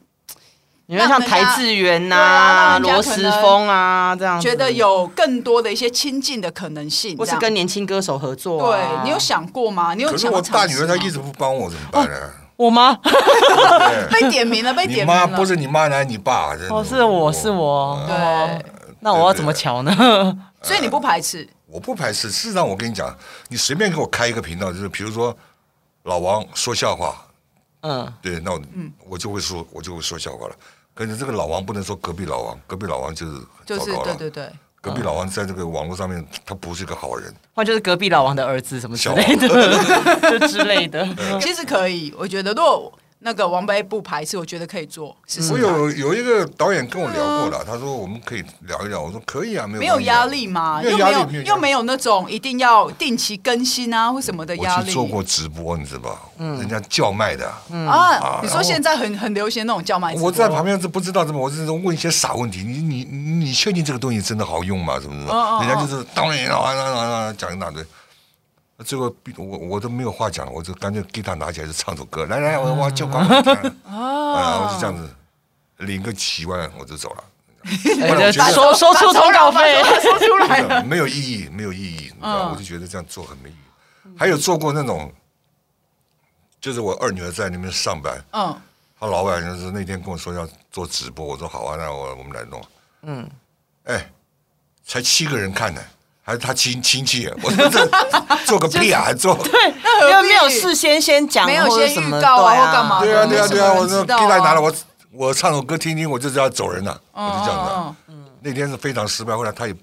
[0.86, 8.70] 你看像台智源呐、罗时丰啊这样，觉得有更多的一些亲近的可能性，或是跟年轻歌手合作。
[8.70, 9.94] 对，你有想过吗？
[9.94, 10.42] 你有想过？
[10.42, 12.14] 可是我大女儿她一直不帮我，怎么办呢？
[12.56, 13.00] 我吗？
[14.12, 15.24] 被点名了，被点名了。
[15.24, 16.54] 你妈不是你妈，还是你爸？
[16.68, 17.98] 哦，是我是我。
[18.06, 18.62] 对，
[19.04, 19.92] 那我要怎么瞧呢？
[20.62, 21.46] 所以你不排斥？
[21.66, 22.30] 我不排斥。
[22.30, 23.14] 事实上，我跟你讲，
[23.48, 25.36] 你随便给我开一个频道，就是比如说
[26.04, 27.14] 老王说笑话。
[27.82, 30.56] 嗯，对，那我嗯，我就会说，我就会说笑话了。
[30.94, 37.30] 可是这个老王不能说隔壁老王，隔壁老王就是就是对对对，隔壁老王在这个网络上面，他不是一个好人。
[37.54, 39.48] 或者就是隔壁老王的儿子什么之类的，
[40.38, 41.06] 就之类的。
[41.42, 42.90] 其实可以，我觉得如果。
[43.26, 45.16] 那个王杯不排斥，我觉得可以做。
[45.50, 49.00] 我有有一个导演跟我聊过了，他说我们可以聊一聊。
[49.00, 54.82] 我说可以啊，没有没有压力嘛，又没有又没有那种一定要定期更新啊或什么的压力。
[54.82, 56.20] 我去做过直播，你知道吧？
[56.36, 57.48] 嗯，人家叫卖的
[57.88, 58.40] 啊。
[58.42, 60.14] 你说现在很很流行那种叫卖。
[60.16, 62.62] 我在旁边是不知道怎么，我是问一些傻问题。
[62.62, 65.00] 你你你确定这个东西真的好用吗？
[65.00, 65.64] 什么什么？
[65.64, 67.82] 人家就是当然啊啊啊讲一大堆。
[68.78, 73.52] 最后我我都没有话讲，我就干脆吉他拿起来就唱首歌，来来，我我就光听，
[73.86, 75.08] 啊，我就这样子
[75.78, 77.24] 领个七万我就走了。
[78.52, 80.60] 说说出通告费，说出来。
[80.60, 84.16] 了，没有意义，没有意义，你知道，我就觉得这样做很没意义。
[84.18, 85.10] 还有做过那种，
[86.60, 88.60] 就是我二女儿在那边上班，嗯，
[89.00, 92.62] 她老板就是那天跟我说要做直播，我说好啊，那我我们来弄，
[93.02, 93.30] 嗯，
[93.84, 94.10] 哎，
[94.84, 95.80] 才七个人看呢。
[96.26, 97.86] 还是他亲亲戚， 我说这
[98.46, 99.02] 做个屁啊！
[99.06, 99.52] 还做对，
[100.10, 103.00] 因为没有事先先讲，没有先预告啊，或干嘛？
[103.00, 103.74] 对啊，对啊，对啊！
[103.74, 104.74] 我说屁来拿了，我
[105.12, 108.14] 我唱首歌听听，我就知道走人了，我就这样子。
[108.40, 109.74] 那天是非常失败，后来他也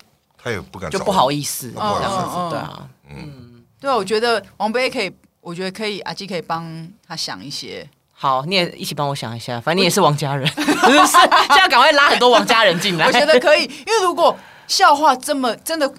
[0.43, 7.87] 他也不敢，就不好意思，不好意思，对啊，嗯，对啊，我觉得王菲可以，我觉得可以，阿基可以帮他想一些。
[8.13, 11.17] 好，你也一起帮我想一下，反正你也是王家人，是 不是？
[11.49, 14.35] 现在赶快拉很多王家人进来，我觉得可以，因为如果
[14.67, 15.91] 笑话这么真的。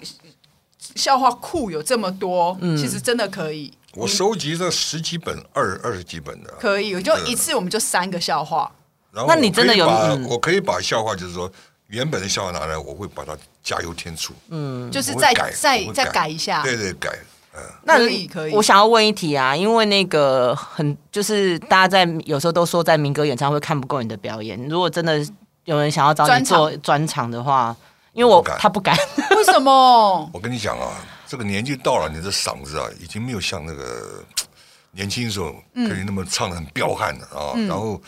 [0.94, 3.72] 笑话库有这么多，嗯、其实真的可以。
[3.94, 6.94] 我收集这十几本、二二十几本的，可以。
[6.94, 8.72] 我就一次，我们就三个笑话。
[9.10, 9.86] 然后那你真的有？
[10.28, 11.52] 我可以把笑话，就是说
[11.88, 14.32] 原本的笑话拿来，我会把它加油添醋。
[14.48, 16.62] 嗯，就是再再再改一下。
[16.62, 17.10] 对对，改。
[17.54, 18.54] 嗯，那可以可以。
[18.54, 24.58] 我想要问一题啊，因为那个很就是大家在有时候都说在民歌演唱会看不够你的表演。
[24.68, 25.22] 如果真的
[25.66, 27.76] 有人想要找你做专场的话。
[28.12, 28.96] 因为我他不敢，
[29.36, 30.30] 为什么？
[30.34, 30.92] 我跟你讲啊，
[31.26, 34.22] 这个年纪到了，你的嗓子啊，已经没有像那个
[34.92, 38.00] 年轻时候可以那么唱的很彪悍的啊，然后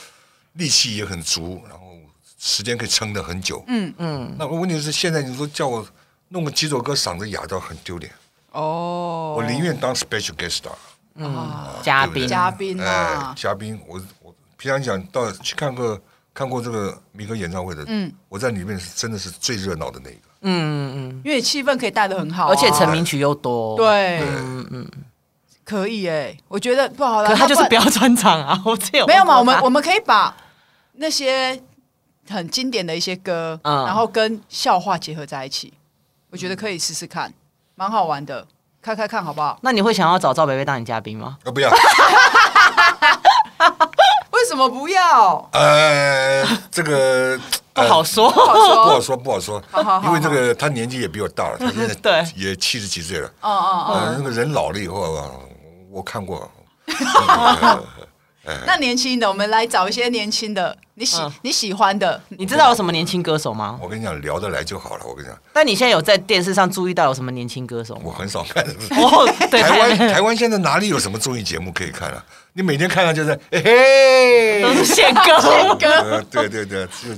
[0.52, 1.96] 力气也很足，然后
[2.38, 3.64] 时间可以撑的很久。
[3.66, 4.36] 嗯嗯。
[4.38, 5.86] 那问题是现在你说叫我
[6.28, 8.12] 弄个几首歌，嗓子哑掉很丢脸。
[8.50, 9.34] 哦。
[9.38, 10.72] 我宁愿当 special guest star。
[11.14, 11.66] 嗯。
[11.82, 12.28] 嘉宾。
[12.28, 13.34] 嘉宾啊。
[13.34, 15.98] 嘉宾，我我平常讲到去看个。
[16.34, 24.90] 看过这个民歌演唱会的，嗯，我在里面是真的是最热闹的那个，嗯嗯嗯，因为气氛可以带得很好，而且成名曲又多，对，嗯嗯，
[25.64, 29.38] 可以哎，我觉得不好，可他就是不要专场啊， 我这有没有嘛？
[29.38, 30.36] 我们我们可以把
[30.94, 31.62] 那些
[32.28, 35.72] 很经典的一些歌，然后跟笑话结合在一起，
[36.30, 37.32] 我觉得可以试试看，
[37.76, 38.44] 蛮好玩的，
[38.82, 39.58] 开开看好不好？
[39.62, 41.38] 那你会想要找赵薇薇当你嘉宾吗？
[41.44, 41.70] 呃不要。
[44.44, 45.48] 为什么不要？
[45.54, 47.40] 呃，这个
[47.72, 50.02] 不好说，不好说，不好说，不好说。
[50.04, 53.26] 因为这个他年纪也比我大了， 他现在也七十几岁了。
[53.40, 55.18] 哦哦哦，那个人老了以后，
[55.90, 56.46] 我看过。
[58.66, 62.20] 那年轻的，我们来找一些年轻的，你喜你喜欢的。
[62.28, 63.78] 你知道有什么年轻歌手吗？
[63.82, 65.04] 我跟你讲，聊得来就好了。
[65.06, 65.38] 我跟你讲。
[65.54, 68.02] 那你现在有在电视上注意到有什么年轻歌手吗？
[68.04, 68.64] 我很少看。
[68.64, 72.24] 哦，台湾台湾现在哪里有什么综艺节目可以看啊？
[72.52, 77.08] 你每天看到就是，嘿嘿，都是宪哥，宪哥，对对对，就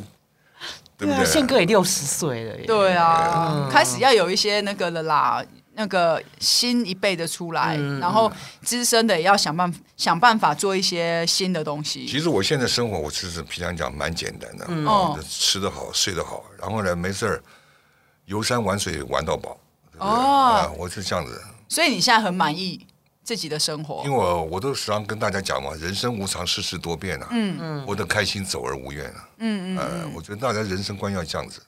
[0.97, 1.25] 对不对？
[1.27, 5.45] 宪哥也六十岁了，对啊，开始要有一些那个了啦，
[5.79, 12.07] 那个新一辈的出来，然后资深的也要想办法想办法做一些新的东西。
[12.07, 17.43] 其实我现在生活，我其实平常讲蛮简单的，嗯，吃得好，睡得好，然后呢，没事儿
[18.25, 19.59] 游山玩水玩到饱。
[19.99, 21.41] 哦，我是这样子。
[21.69, 22.87] 所以你现在很满意
[23.23, 24.03] 自己的生活？
[24.07, 27.29] 因为我我都时常跟大家讲嘛，人生无常，世事多变啊。
[27.33, 29.29] 嗯嗯，活得开心，走而无怨啊。
[29.39, 31.61] 嗯嗯，呃，我觉得大家人生观要这样子。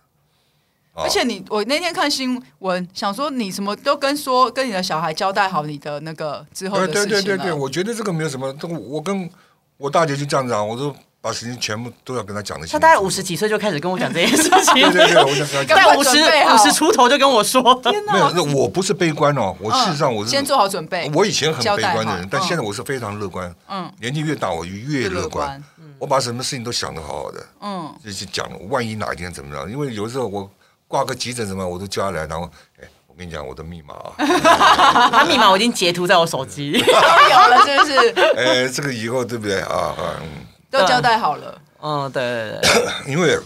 [1.02, 7.08] 而且你，我那天看新闻，想说你什么都跟说，跟你的小孩交代好你的那个之后的事情。
[7.08, 9.28] 对对对对，我觉得这个没有什么，这个我跟
[9.76, 12.66] 我大姐就这样子啊，我都把事情全部都要跟他讲的。
[12.66, 14.74] 他大概五十几岁就开始跟我讲这件事情。
[14.74, 15.76] 对对对，我想跟他讲。
[15.82, 17.62] 在五十五十出头就跟我说。
[17.82, 18.12] 天哪！
[18.12, 21.10] 没有，那我不是悲观哦，我事实上我是先做好准备。
[21.14, 23.54] 我以前很悲观的人，但现在我是非常乐观。
[23.68, 23.92] 嗯。
[24.00, 25.62] 年纪越大，我就越乐观。
[25.98, 27.46] 我把什么事情都想得好好的。
[27.60, 27.92] 嗯。
[28.04, 29.70] 就去讲，万一哪一天怎么样？
[29.70, 30.50] 因为有时候我。
[30.88, 34.12] 挂个急诊什么，我都叫他来，然后，哎，我跟你讲我的密码啊，
[35.12, 38.20] 他密码我已经截图在我手机里，都 有了，是不是？
[38.36, 39.94] 哎，这个以后对不对啊？
[40.22, 41.60] 嗯，都交代好了。
[41.82, 43.12] 嗯，对对对。
[43.12, 43.38] 因为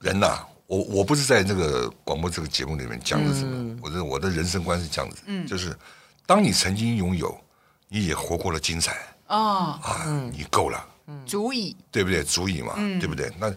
[0.00, 5.76] 人呐，我我不是在这个广播这个节目里面讲的什么，我的我的人生观是这样子，嗯，就是
[6.26, 7.38] 当你曾经拥有，
[7.88, 8.96] 你也活过了精彩
[9.26, 10.82] 啊啊，你够了，
[11.26, 12.22] 足以，对不对？
[12.24, 13.30] 足以嘛，对不对？
[13.38, 13.52] 那。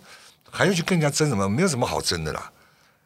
[0.52, 1.50] 还要去跟人家争什么？
[1.50, 2.52] 没有什么好争的啦。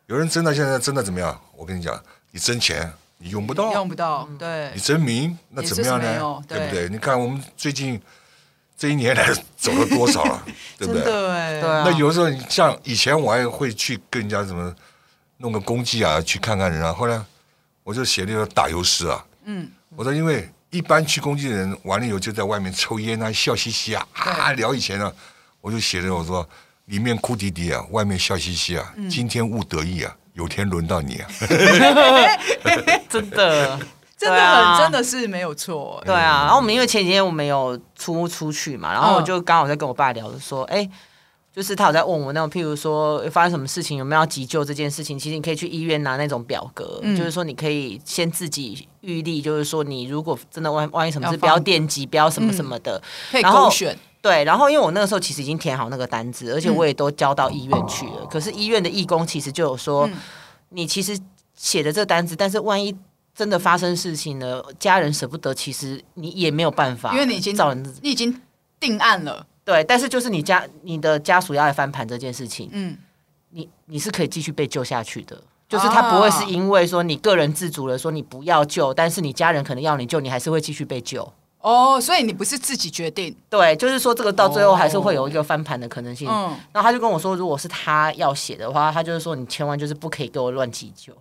[0.07, 1.39] 有人争到现在争的怎么样？
[1.55, 1.97] 我跟你讲，
[2.31, 4.27] 你争钱你用不到，用不到。
[4.37, 6.43] 对，你争名那怎么样呢？
[6.47, 6.89] 对不对？
[6.89, 7.99] 你看我们最近
[8.77, 10.43] 这一年来走了多少了，
[10.77, 11.03] 对不对？
[11.03, 14.75] 对，那有时候你像以前我还会去跟人家什么
[15.37, 16.93] 弄个功绩啊，去看看人啊。
[16.93, 17.19] 后来
[17.83, 19.25] 我就写那个打油诗啊。
[19.45, 19.69] 嗯。
[19.95, 25.11] 我说，因为一般去攻击的人完了以后就在外面抽烟啊，笑嘻嘻啊，啊聊以前啊，
[25.61, 26.47] 我就写着我说。
[26.85, 28.93] 里面哭啼啼啊，外面笑嘻嘻啊。
[28.95, 31.27] 嗯、今天勿得意啊，有天轮到你啊！
[33.09, 33.79] 真的，
[34.17, 36.01] 真的很，啊、真的是没有错。
[36.05, 40.91] 对啊，然后我们因为前几天我们有出出去嘛，然后我就刚好在跟我爸聊着说，哎、嗯，
[41.53, 53.97] 就是他有在问我那种，譬如说发生什么事情，有没有要急救这件事情，其实你可以去医院拿那种表格，嗯、就是说你可以先自己预立，就是说你如果真的万万一什么事，不要电击，不要什么什么的，嗯、可以勾选。
[54.25, 58.21] 对，然后因为我那个时候其实已经填好那个单子，而且我也都交到医院去了。
[58.21, 60.13] 嗯、可是医院的义工其实就有说，嗯、
[60.69, 61.15] 你其实
[61.53, 62.97] 写的这个单子，但是万一
[63.35, 68.41] 真的发生事情呢，家人舍不得，其实你也没有办法，因为你已经找人，你已经
[68.79, 69.45] 定案了。
[69.63, 72.97] 对，但是就是你家你的家属要来翻盘这件事情，嗯，
[73.51, 81.31] 你你是可以继续被救下去的，就是他不会是因为说你个人自主了，说你不要救，但是你家人可能要你救，你还是会继续被救。
[81.65, 83.35] 哦，所以你不是自己决定？
[83.49, 86.29] 对，就是说这个到最后还是会有一个翻盘的可能性。
[86.29, 91.11] 嗯，然后他就跟我说，如果是他要写的话，他就是说你千万就是不可以给我乱急救。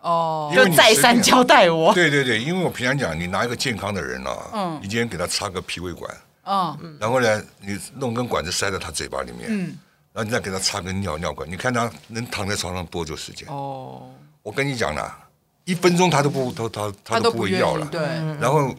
[0.00, 1.94] 哦，就再三交代我。
[1.94, 6.12] 对对对，因为我平常讲，你拿一个健康的人啊，嗯，你今天给他插个脾胃管，
[6.46, 9.78] 嗯，然后呢，你弄根管子塞在他嘴巴里面，嗯，
[10.12, 13.48] 然后你再给他插根尿尿管，你看他能躺在床上多久时间？
[13.48, 14.02] 哦，
[14.42, 15.16] 我跟你讲了，
[15.64, 17.86] 一分钟他都不，他他他都不会要了。
[17.86, 18.00] 对，
[18.40, 18.74] 然后。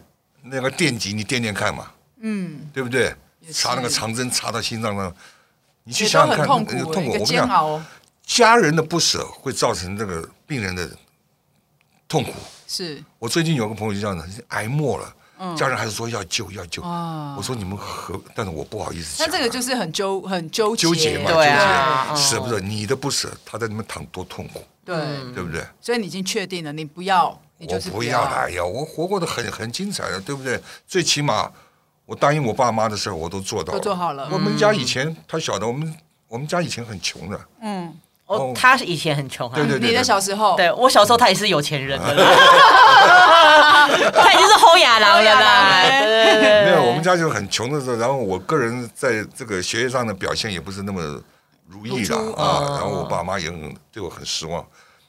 [0.50, 1.90] 那个电极，你电电看嘛，
[2.20, 3.14] 嗯，对不对？
[3.52, 5.14] 插那个长针插到心脏上，
[5.84, 6.76] 你去想想看，痛苦。
[6.86, 7.84] 我跟你讲，
[8.22, 10.90] 家人的不舍会造成这个病人的
[12.06, 12.32] 痛苦。
[12.66, 16.82] 是我最近有个朋友就这样子，挨末了，家人还是说要救要救。
[16.82, 18.20] 我说你们和？
[18.34, 19.22] 但是我不好意思。
[19.22, 24.96] 那这个就是很纠很纠纠结嘛，纠结，舍不得你的不舍，他在里面躺多痛苦，对，
[25.32, 25.64] 对不对？
[25.80, 27.40] 所以你已经确定了，你不要。
[27.60, 30.60] 我不要了，哎呀，我活过得很很精彩的，对不对？
[30.86, 31.50] 最起码
[32.06, 34.28] 我答应我爸妈的事儿，我都做到了，都做好了。
[34.30, 35.94] 我们家以前他晓得，我们
[36.28, 37.40] 我们家以前很穷的。
[37.60, 37.92] 嗯，
[38.26, 39.90] 哦，他以前很穷，对对对。
[39.90, 42.06] 你的小时候，对我小时候他也是有钱人的，
[44.14, 45.88] 他已经是后亚郎了啦。
[45.90, 51.20] 没有，我们家就很穷的时候，然后我个人在这个学业上的表现也不是那么
[51.66, 54.64] 如意了啊，然后我爸妈也很对我很失望。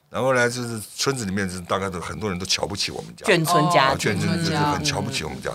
[0.09, 5.51] 然后呢，就是村子里面是大概都很多人都瞧不起我们家，眷村家，眷村就是很瞧不起我们家。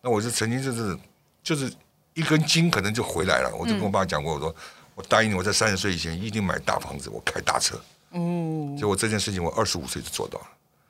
[0.00, 0.96] 那我就曾经就是
[1.42, 1.72] 就是
[2.14, 3.52] 一根筋可能就回来了。
[3.58, 4.54] 我就跟我爸讲过，我说
[4.94, 7.76] 我答应你，我在三十岁以前一定买大房子，我开大车。
[8.12, 10.46] 嗯，结果这件事情我二十五岁就做到了。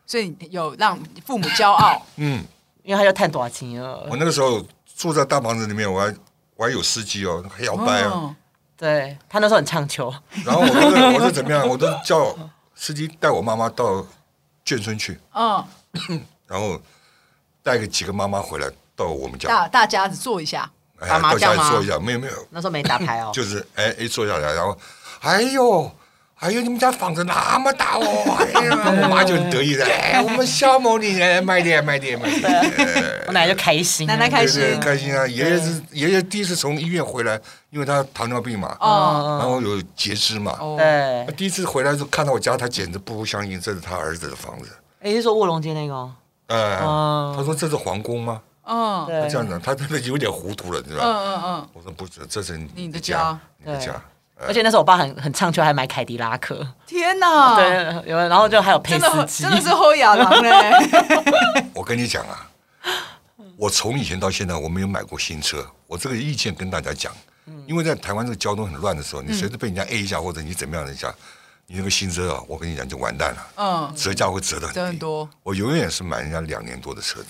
[0.06, 2.06] 所以有让父母骄傲。
[2.16, 2.44] 嗯，
[2.82, 4.00] 因为他要探多少钱啊？
[4.10, 4.62] 我那个时候
[4.96, 6.14] 住在大房子里面，我还
[6.56, 8.36] 我还有司机哦，还摇摆哦。
[8.76, 10.12] 对，他那时候很唱秋。
[10.44, 11.66] 然后我就我是怎么样？
[11.66, 12.36] 我都叫。
[12.80, 14.06] 司机带我妈妈到
[14.64, 15.64] 眷村去，嗯，
[16.46, 16.80] 然后
[17.62, 20.70] 带个几个妈妈回来到我们家，大大家子坐一下，
[21.00, 21.70] 打、哎、麻将吗？
[21.70, 24.78] 坐一下，没有没有，那时候没打牌哦， 就是哎哎坐下来，然后
[25.20, 25.90] 哎呦
[26.40, 28.36] 哎呦，你们家房子那么大哦！
[28.54, 32.60] 哎呀，我妈就很得意的，哎，我们小某你买点买点买点。
[33.26, 35.26] 我奶奶就开心，奶奶开心，开心啊！
[35.26, 41.26] 爷爷是爷爷第一次从医院回来，因为他糖尿病嘛，然后有截肢嘛，对。
[41.36, 44.70] 第一次回来就看到我家，他简直不相信这是他儿子的房子。
[45.00, 46.08] 哎，是说卧龙街那个？
[46.46, 46.78] 哎，
[47.36, 48.40] 他说这是皇宫吗？
[48.62, 51.02] 嗯，他这样子，他真的有点糊涂了，对吧？
[51.04, 51.68] 嗯嗯嗯。
[51.72, 54.00] 我说不是，这是你的家，你的家。
[54.46, 56.66] 而且那时候我爸很很唱秋，还买凯迪拉克。
[56.86, 57.56] 天哪！
[57.56, 60.72] 对，有然后就还有配司机，真的是后亚郎嘞。
[61.74, 62.48] 我跟你讲啊，
[63.56, 65.66] 我从以前到现在我没有买过新车。
[65.86, 67.12] 我这个意见跟大家讲，
[67.66, 71.12] 因为在台湾这个交通很乱的时候，你随时被人家 A 一下或者你怎么样一下，
[71.66, 73.46] 你那个新车啊，我跟你讲就完蛋了。
[73.56, 75.28] 嗯，折价会折的很多。
[75.42, 77.28] 我永远是买人家两年多的车子。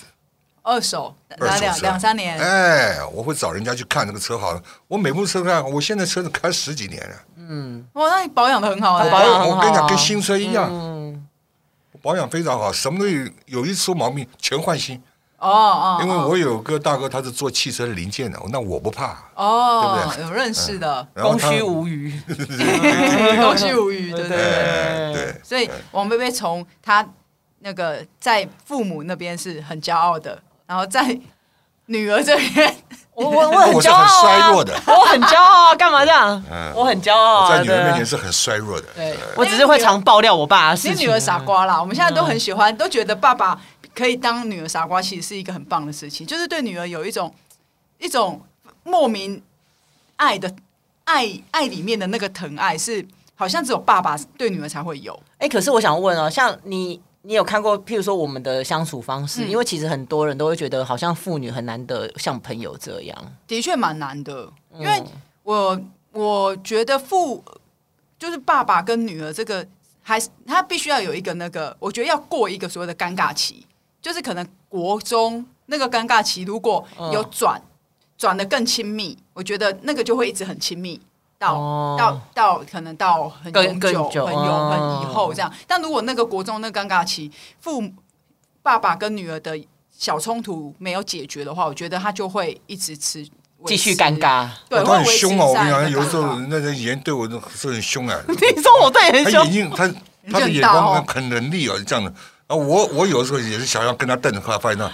[0.69, 2.39] 二手，拿两两三年。
[2.39, 4.61] 哎，我会找人家去看这个车好了。
[4.87, 7.15] 我每部车看，我现在车子开十几年了。
[7.35, 9.09] 嗯，哇，那你保养的很好啊。
[9.09, 10.69] 保养，我跟你讲，跟新车一样。
[10.71, 11.27] 嗯，
[12.01, 15.01] 保养非常好，什么东西有一出毛病全换新。
[15.39, 15.99] 哦哦。
[16.03, 19.17] 因为我有个大哥，他是做汽车的零件的，那我不怕。
[19.33, 20.23] 哦，对不对？
[20.25, 22.13] 有认识的，供需无余。
[23.41, 25.41] 供需无余，对对对对。
[25.43, 27.03] 所以王贝贝从他
[27.59, 30.39] 那个在父母那边是很骄傲的。
[30.69, 31.19] 然后在
[31.87, 32.75] 女儿这边，
[33.15, 34.51] 我我我很骄傲啊！
[34.85, 35.75] 我很骄傲啊！
[35.75, 36.43] 干嘛这样？
[36.75, 37.57] 我很骄傲啊！
[37.57, 38.85] 在女儿面前是很衰弱的。
[38.93, 40.95] 对，我只是会常爆料我爸的事情。
[40.95, 41.81] 你女儿傻瓜啦！
[41.81, 43.59] 我们现在都很喜欢，都觉得爸爸
[43.95, 46.27] 可以当女儿傻瓜，其实是一个很棒的事情。
[46.27, 47.33] 就是对女儿有一种
[47.97, 48.39] 一种
[48.83, 49.41] 莫名
[50.17, 50.53] 爱的
[51.05, 53.03] 爱，爱里面的那个疼爱，是
[53.33, 55.19] 好像只有爸爸对女儿才会有。
[55.39, 57.01] 哎，可是我想问哦，像你。
[57.21, 63.33] 你有看过，譬如说我们的相处方式，嗯、因为其实很多人都会觉得，好像父女很难得像朋友这样。
[63.45, 65.03] 的确蛮难的，因为
[65.43, 65.79] 我
[66.13, 67.43] 我觉得父
[68.17, 69.67] 就是爸爸跟女儿这个，
[70.01, 73.65] 还是他必须要有一个那个，我觉得要过一个所谓的尴尬期，
[74.01, 77.61] 就是可能国中那个尴尬期，如果有转
[78.17, 80.99] 转的更亲密，我觉得那个就会一直很亲密。
[81.39, 87.31] 到、哦、到到可能到很永久、久很永恒以后这样，但如果那个国中那个尴尬期，
[87.61, 87.91] 父母
[88.61, 89.57] 爸爸跟女儿的
[89.97, 93.25] 小冲突没有解决的话，我觉得他就会一直吃
[93.65, 94.49] 继续尴尬。
[94.67, 95.45] 对，他很凶啊！
[95.45, 97.25] 我跟你讲，有时候那人眼对我
[97.55, 98.19] 是很凶啊。
[98.27, 99.33] 你说我对很凶？
[99.33, 99.87] 他眼睛，他
[100.31, 102.13] 他的眼光很能力啊，这样的。
[102.47, 104.91] 啊，我我有时候也是想要跟他瞪，后来发现他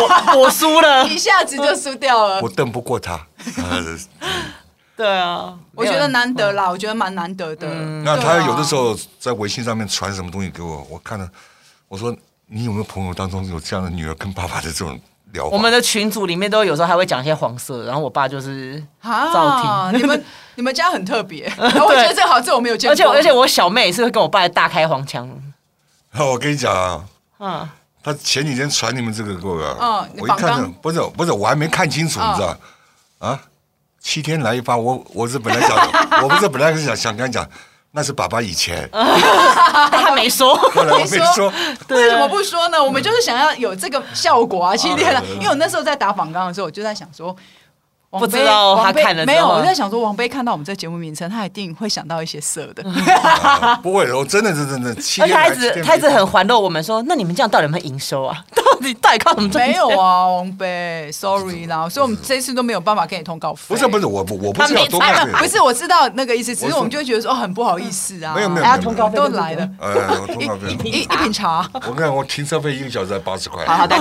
[0.00, 2.40] 我我输了，一下子就输掉了。
[2.40, 3.26] 我瞪不过他。
[5.00, 7.66] 对啊，我觉得难得啦，我觉得蛮难得的。
[8.04, 11.26] 那他有的时候在微信上面传什么东西给我，我看了，
[11.88, 12.14] 我说
[12.48, 15.00] 你有没有朋友当中有这样的女儿跟爸爸的这种
[15.32, 15.46] 聊？
[15.46, 20.02] 我们的群组里面都有时候还会讲一些黄色，然后我爸就是照听。
[20.02, 20.24] 你们
[20.56, 22.92] 你们家很特别， 我觉得这好，这我没有见过。
[22.92, 25.26] 而且而且我小妹也是会跟我爸大开黄腔。
[26.18, 27.04] 我跟你讲啊，
[27.38, 27.68] 嗯，
[28.02, 32.54] 他前几天传你们这个给我，嗯，我一看，不是不是，我还没看清楚，你知道
[33.20, 33.40] 啊？
[34.02, 35.76] 七天来一发，我我是本来想，
[36.24, 37.46] 我不是本来是想想跟你讲，
[37.92, 41.52] 那是爸爸以前， 他没说，后来我没说，
[41.88, 42.82] 为什么不说呢？
[42.82, 44.76] 我们就是想要有这个效果啊！
[44.76, 47.36] 七天了，因为我那时候在打访纲的时候，我就在想说。
[48.12, 49.46] 不知道他看了没有？
[49.46, 52.82] 我在想说，王菲看到我们这节目名称，他一定会想到一些色的。
[53.84, 54.90] 不会，我真的是真的。
[54.90, 58.44] 而且他一直他一直很环绕我们说，那你们这样到底有没有营收啊？
[58.80, 59.50] 到底到底靠什么？
[59.54, 63.62] 没有啊，王贝，sorry 啦，所以我们这次都没有办法给你通告费。
[63.68, 65.32] 不是不是，我不我不是要多告费。
[65.32, 68.34] 不是，我知道那个意思，只是我们就会觉得说很不好意思啊。
[68.34, 69.68] 没有没有，大家通告费都来了。
[69.80, 69.94] 哎，
[70.26, 71.68] 通告费一一瓶茶。
[71.86, 73.64] 我看我停车费一个小时才八十块。
[73.66, 73.96] 好好的。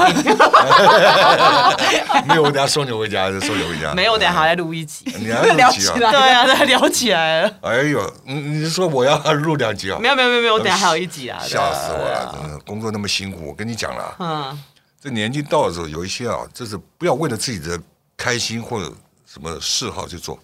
[2.26, 3.94] 没有，我等下送你回家，送你回家。
[3.94, 4.80] 没有，我等下还要录一。
[5.20, 7.52] 你要聊起来，对啊，聊起来了。
[7.62, 10.00] 哎呦，你你说我要录两集啊？
[10.00, 11.38] 没有没有没有没有，我等下还有一集啊！
[11.42, 12.60] 吓死我了！
[12.66, 14.64] 工作那么辛苦，我跟你讲了，嗯，
[15.00, 17.82] 这年纪到的时候，有一些啊，就是不要为了自己的
[18.18, 18.94] 开心或者
[19.26, 20.38] 什么嗜好去做。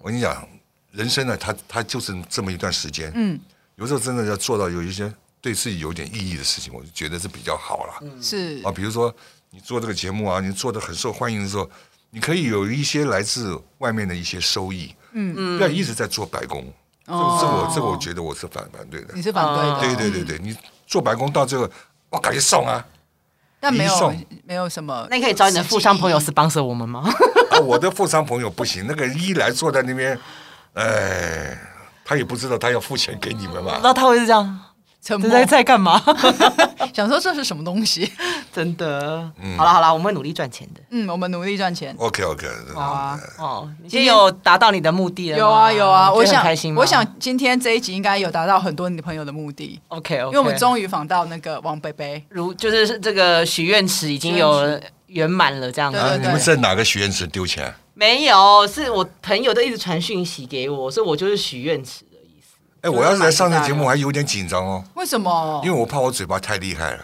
[0.00, 0.46] 我跟你讲，
[0.92, 3.38] 人生呢，它它就是这么一段时间，嗯，
[3.76, 8.22] 有时候真的要做到有一些对自己有点意义的事情，我就觉得是比较好了。
[8.22, 9.14] 是啊，比如说
[9.50, 11.68] 你做这个节目啊，你做的很受欢迎的时候。
[12.10, 16.64] 你可以有一些来自外面的一些收益，嗯嗯，不要一直在做白工，
[17.04, 19.12] 这个这我这个我觉得我是反反对的。
[19.12, 19.96] 你是反对的？
[19.96, 20.56] 对对对对，你
[20.86, 21.68] 做白工到最后，
[22.08, 22.82] 我赶紧送啊！
[23.66, 24.14] 但没有
[24.44, 27.02] 没有什么，那你可以找你的富商朋友 sponsor 我们吗？
[27.50, 30.16] 啊我的富商朋友不行，那个一来坐在那边，
[30.74, 31.58] 哎，
[32.04, 33.80] 他也不知道他要付钱给你们嘛。
[33.82, 34.60] 那他会是这样？
[35.06, 36.02] 沉默在在干嘛？
[36.92, 38.10] 想说这是什么东西？
[38.52, 39.30] 真的。
[39.56, 40.80] 好了好了，我们会努力赚钱的。
[40.90, 41.94] 嗯，我们努力赚钱。
[41.98, 42.48] OK OK。
[42.74, 43.20] 好啊。
[43.38, 45.38] 哦，你今天有达到你的目的了？
[45.38, 46.80] 有啊有啊，我想开心吗？
[46.80, 49.80] 我想今天这一集应该有达到很多你朋友的目的。
[49.88, 50.26] OK OK。
[50.26, 55.98] 因为我们终于访到那个王贝贝，如就是这个许愿池已经有圆满了这样子。
[56.20, 57.72] 你们在哪个许愿池丢钱？
[57.94, 62.04] 没有，是我朋友都一直传讯息给我，所以我就是许愿池。
[62.86, 64.84] 哎，我要是来上这节目，我还有点紧张哦。
[64.94, 65.60] 为什么？
[65.64, 67.00] 因为我怕我嘴巴太厉害了。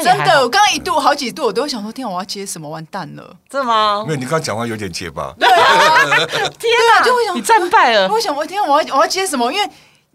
[0.00, 2.68] 真的，我刚刚一度好几度，我都会想说：天，我要接什么？
[2.68, 4.04] 完蛋了，真的吗？
[4.06, 5.34] 没有，你刚刚讲话有点结巴。
[5.40, 6.06] 对啊，
[6.56, 8.08] 天啊，就会想你战败了。
[8.08, 9.52] 我想，我天，我要我要接什么？
[9.52, 9.68] 因为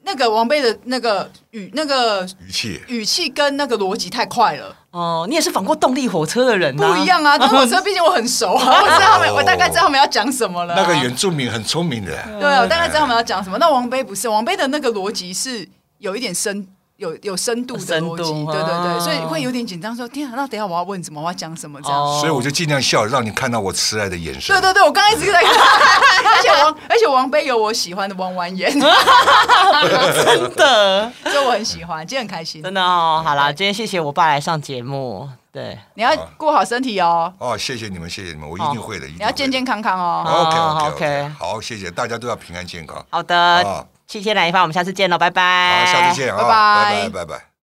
[0.05, 4.75] 那个王贝的那个语那个语气语气跟那个逻辑太快了。
[4.91, 7.37] 哦，你也是仿过动力火车的人，不一样啊！
[7.37, 10.75] 动力火车毕竟我很熟啊， 我知道他们，我大概知道他们要讲什么了。
[10.75, 12.11] 那个原住民很聪明的。
[12.39, 13.57] 对啊，我大概知道他们要讲什么。
[13.57, 16.67] 那王贝不是，王贝的那个逻辑是有一点深。
[17.03, 21.79] 有有深度的逻辑，对对对，所以会有点紧张，说天啊，那等下我要问什么，我要讲什么？
[21.81, 24.55] 这样，所以我就尽量笑，让你看到我慈爱的眼神。
[24.55, 28.81] 对对对，我刚刚一直在看， 而且王而且王菲有我喜欢的弯弯眼，真
[30.55, 33.21] 的， 所以我很喜欢，今天很开心，真的哦。
[33.25, 37.33] 好啦，今天谢谢我爸来上节目，对，你要顾好身体哦。
[37.37, 40.23] 哦，谢谢你们，谢谢你们，我一定会的，你要健健康康哦。
[40.25, 43.05] OK OK OK，好，谢谢大家都要平安健康。
[43.09, 45.85] 好的，谢谢蓝一发，我们下次见喽，拜拜。
[45.87, 47.52] 好，下次见，拜拜，拜拜，拜拜。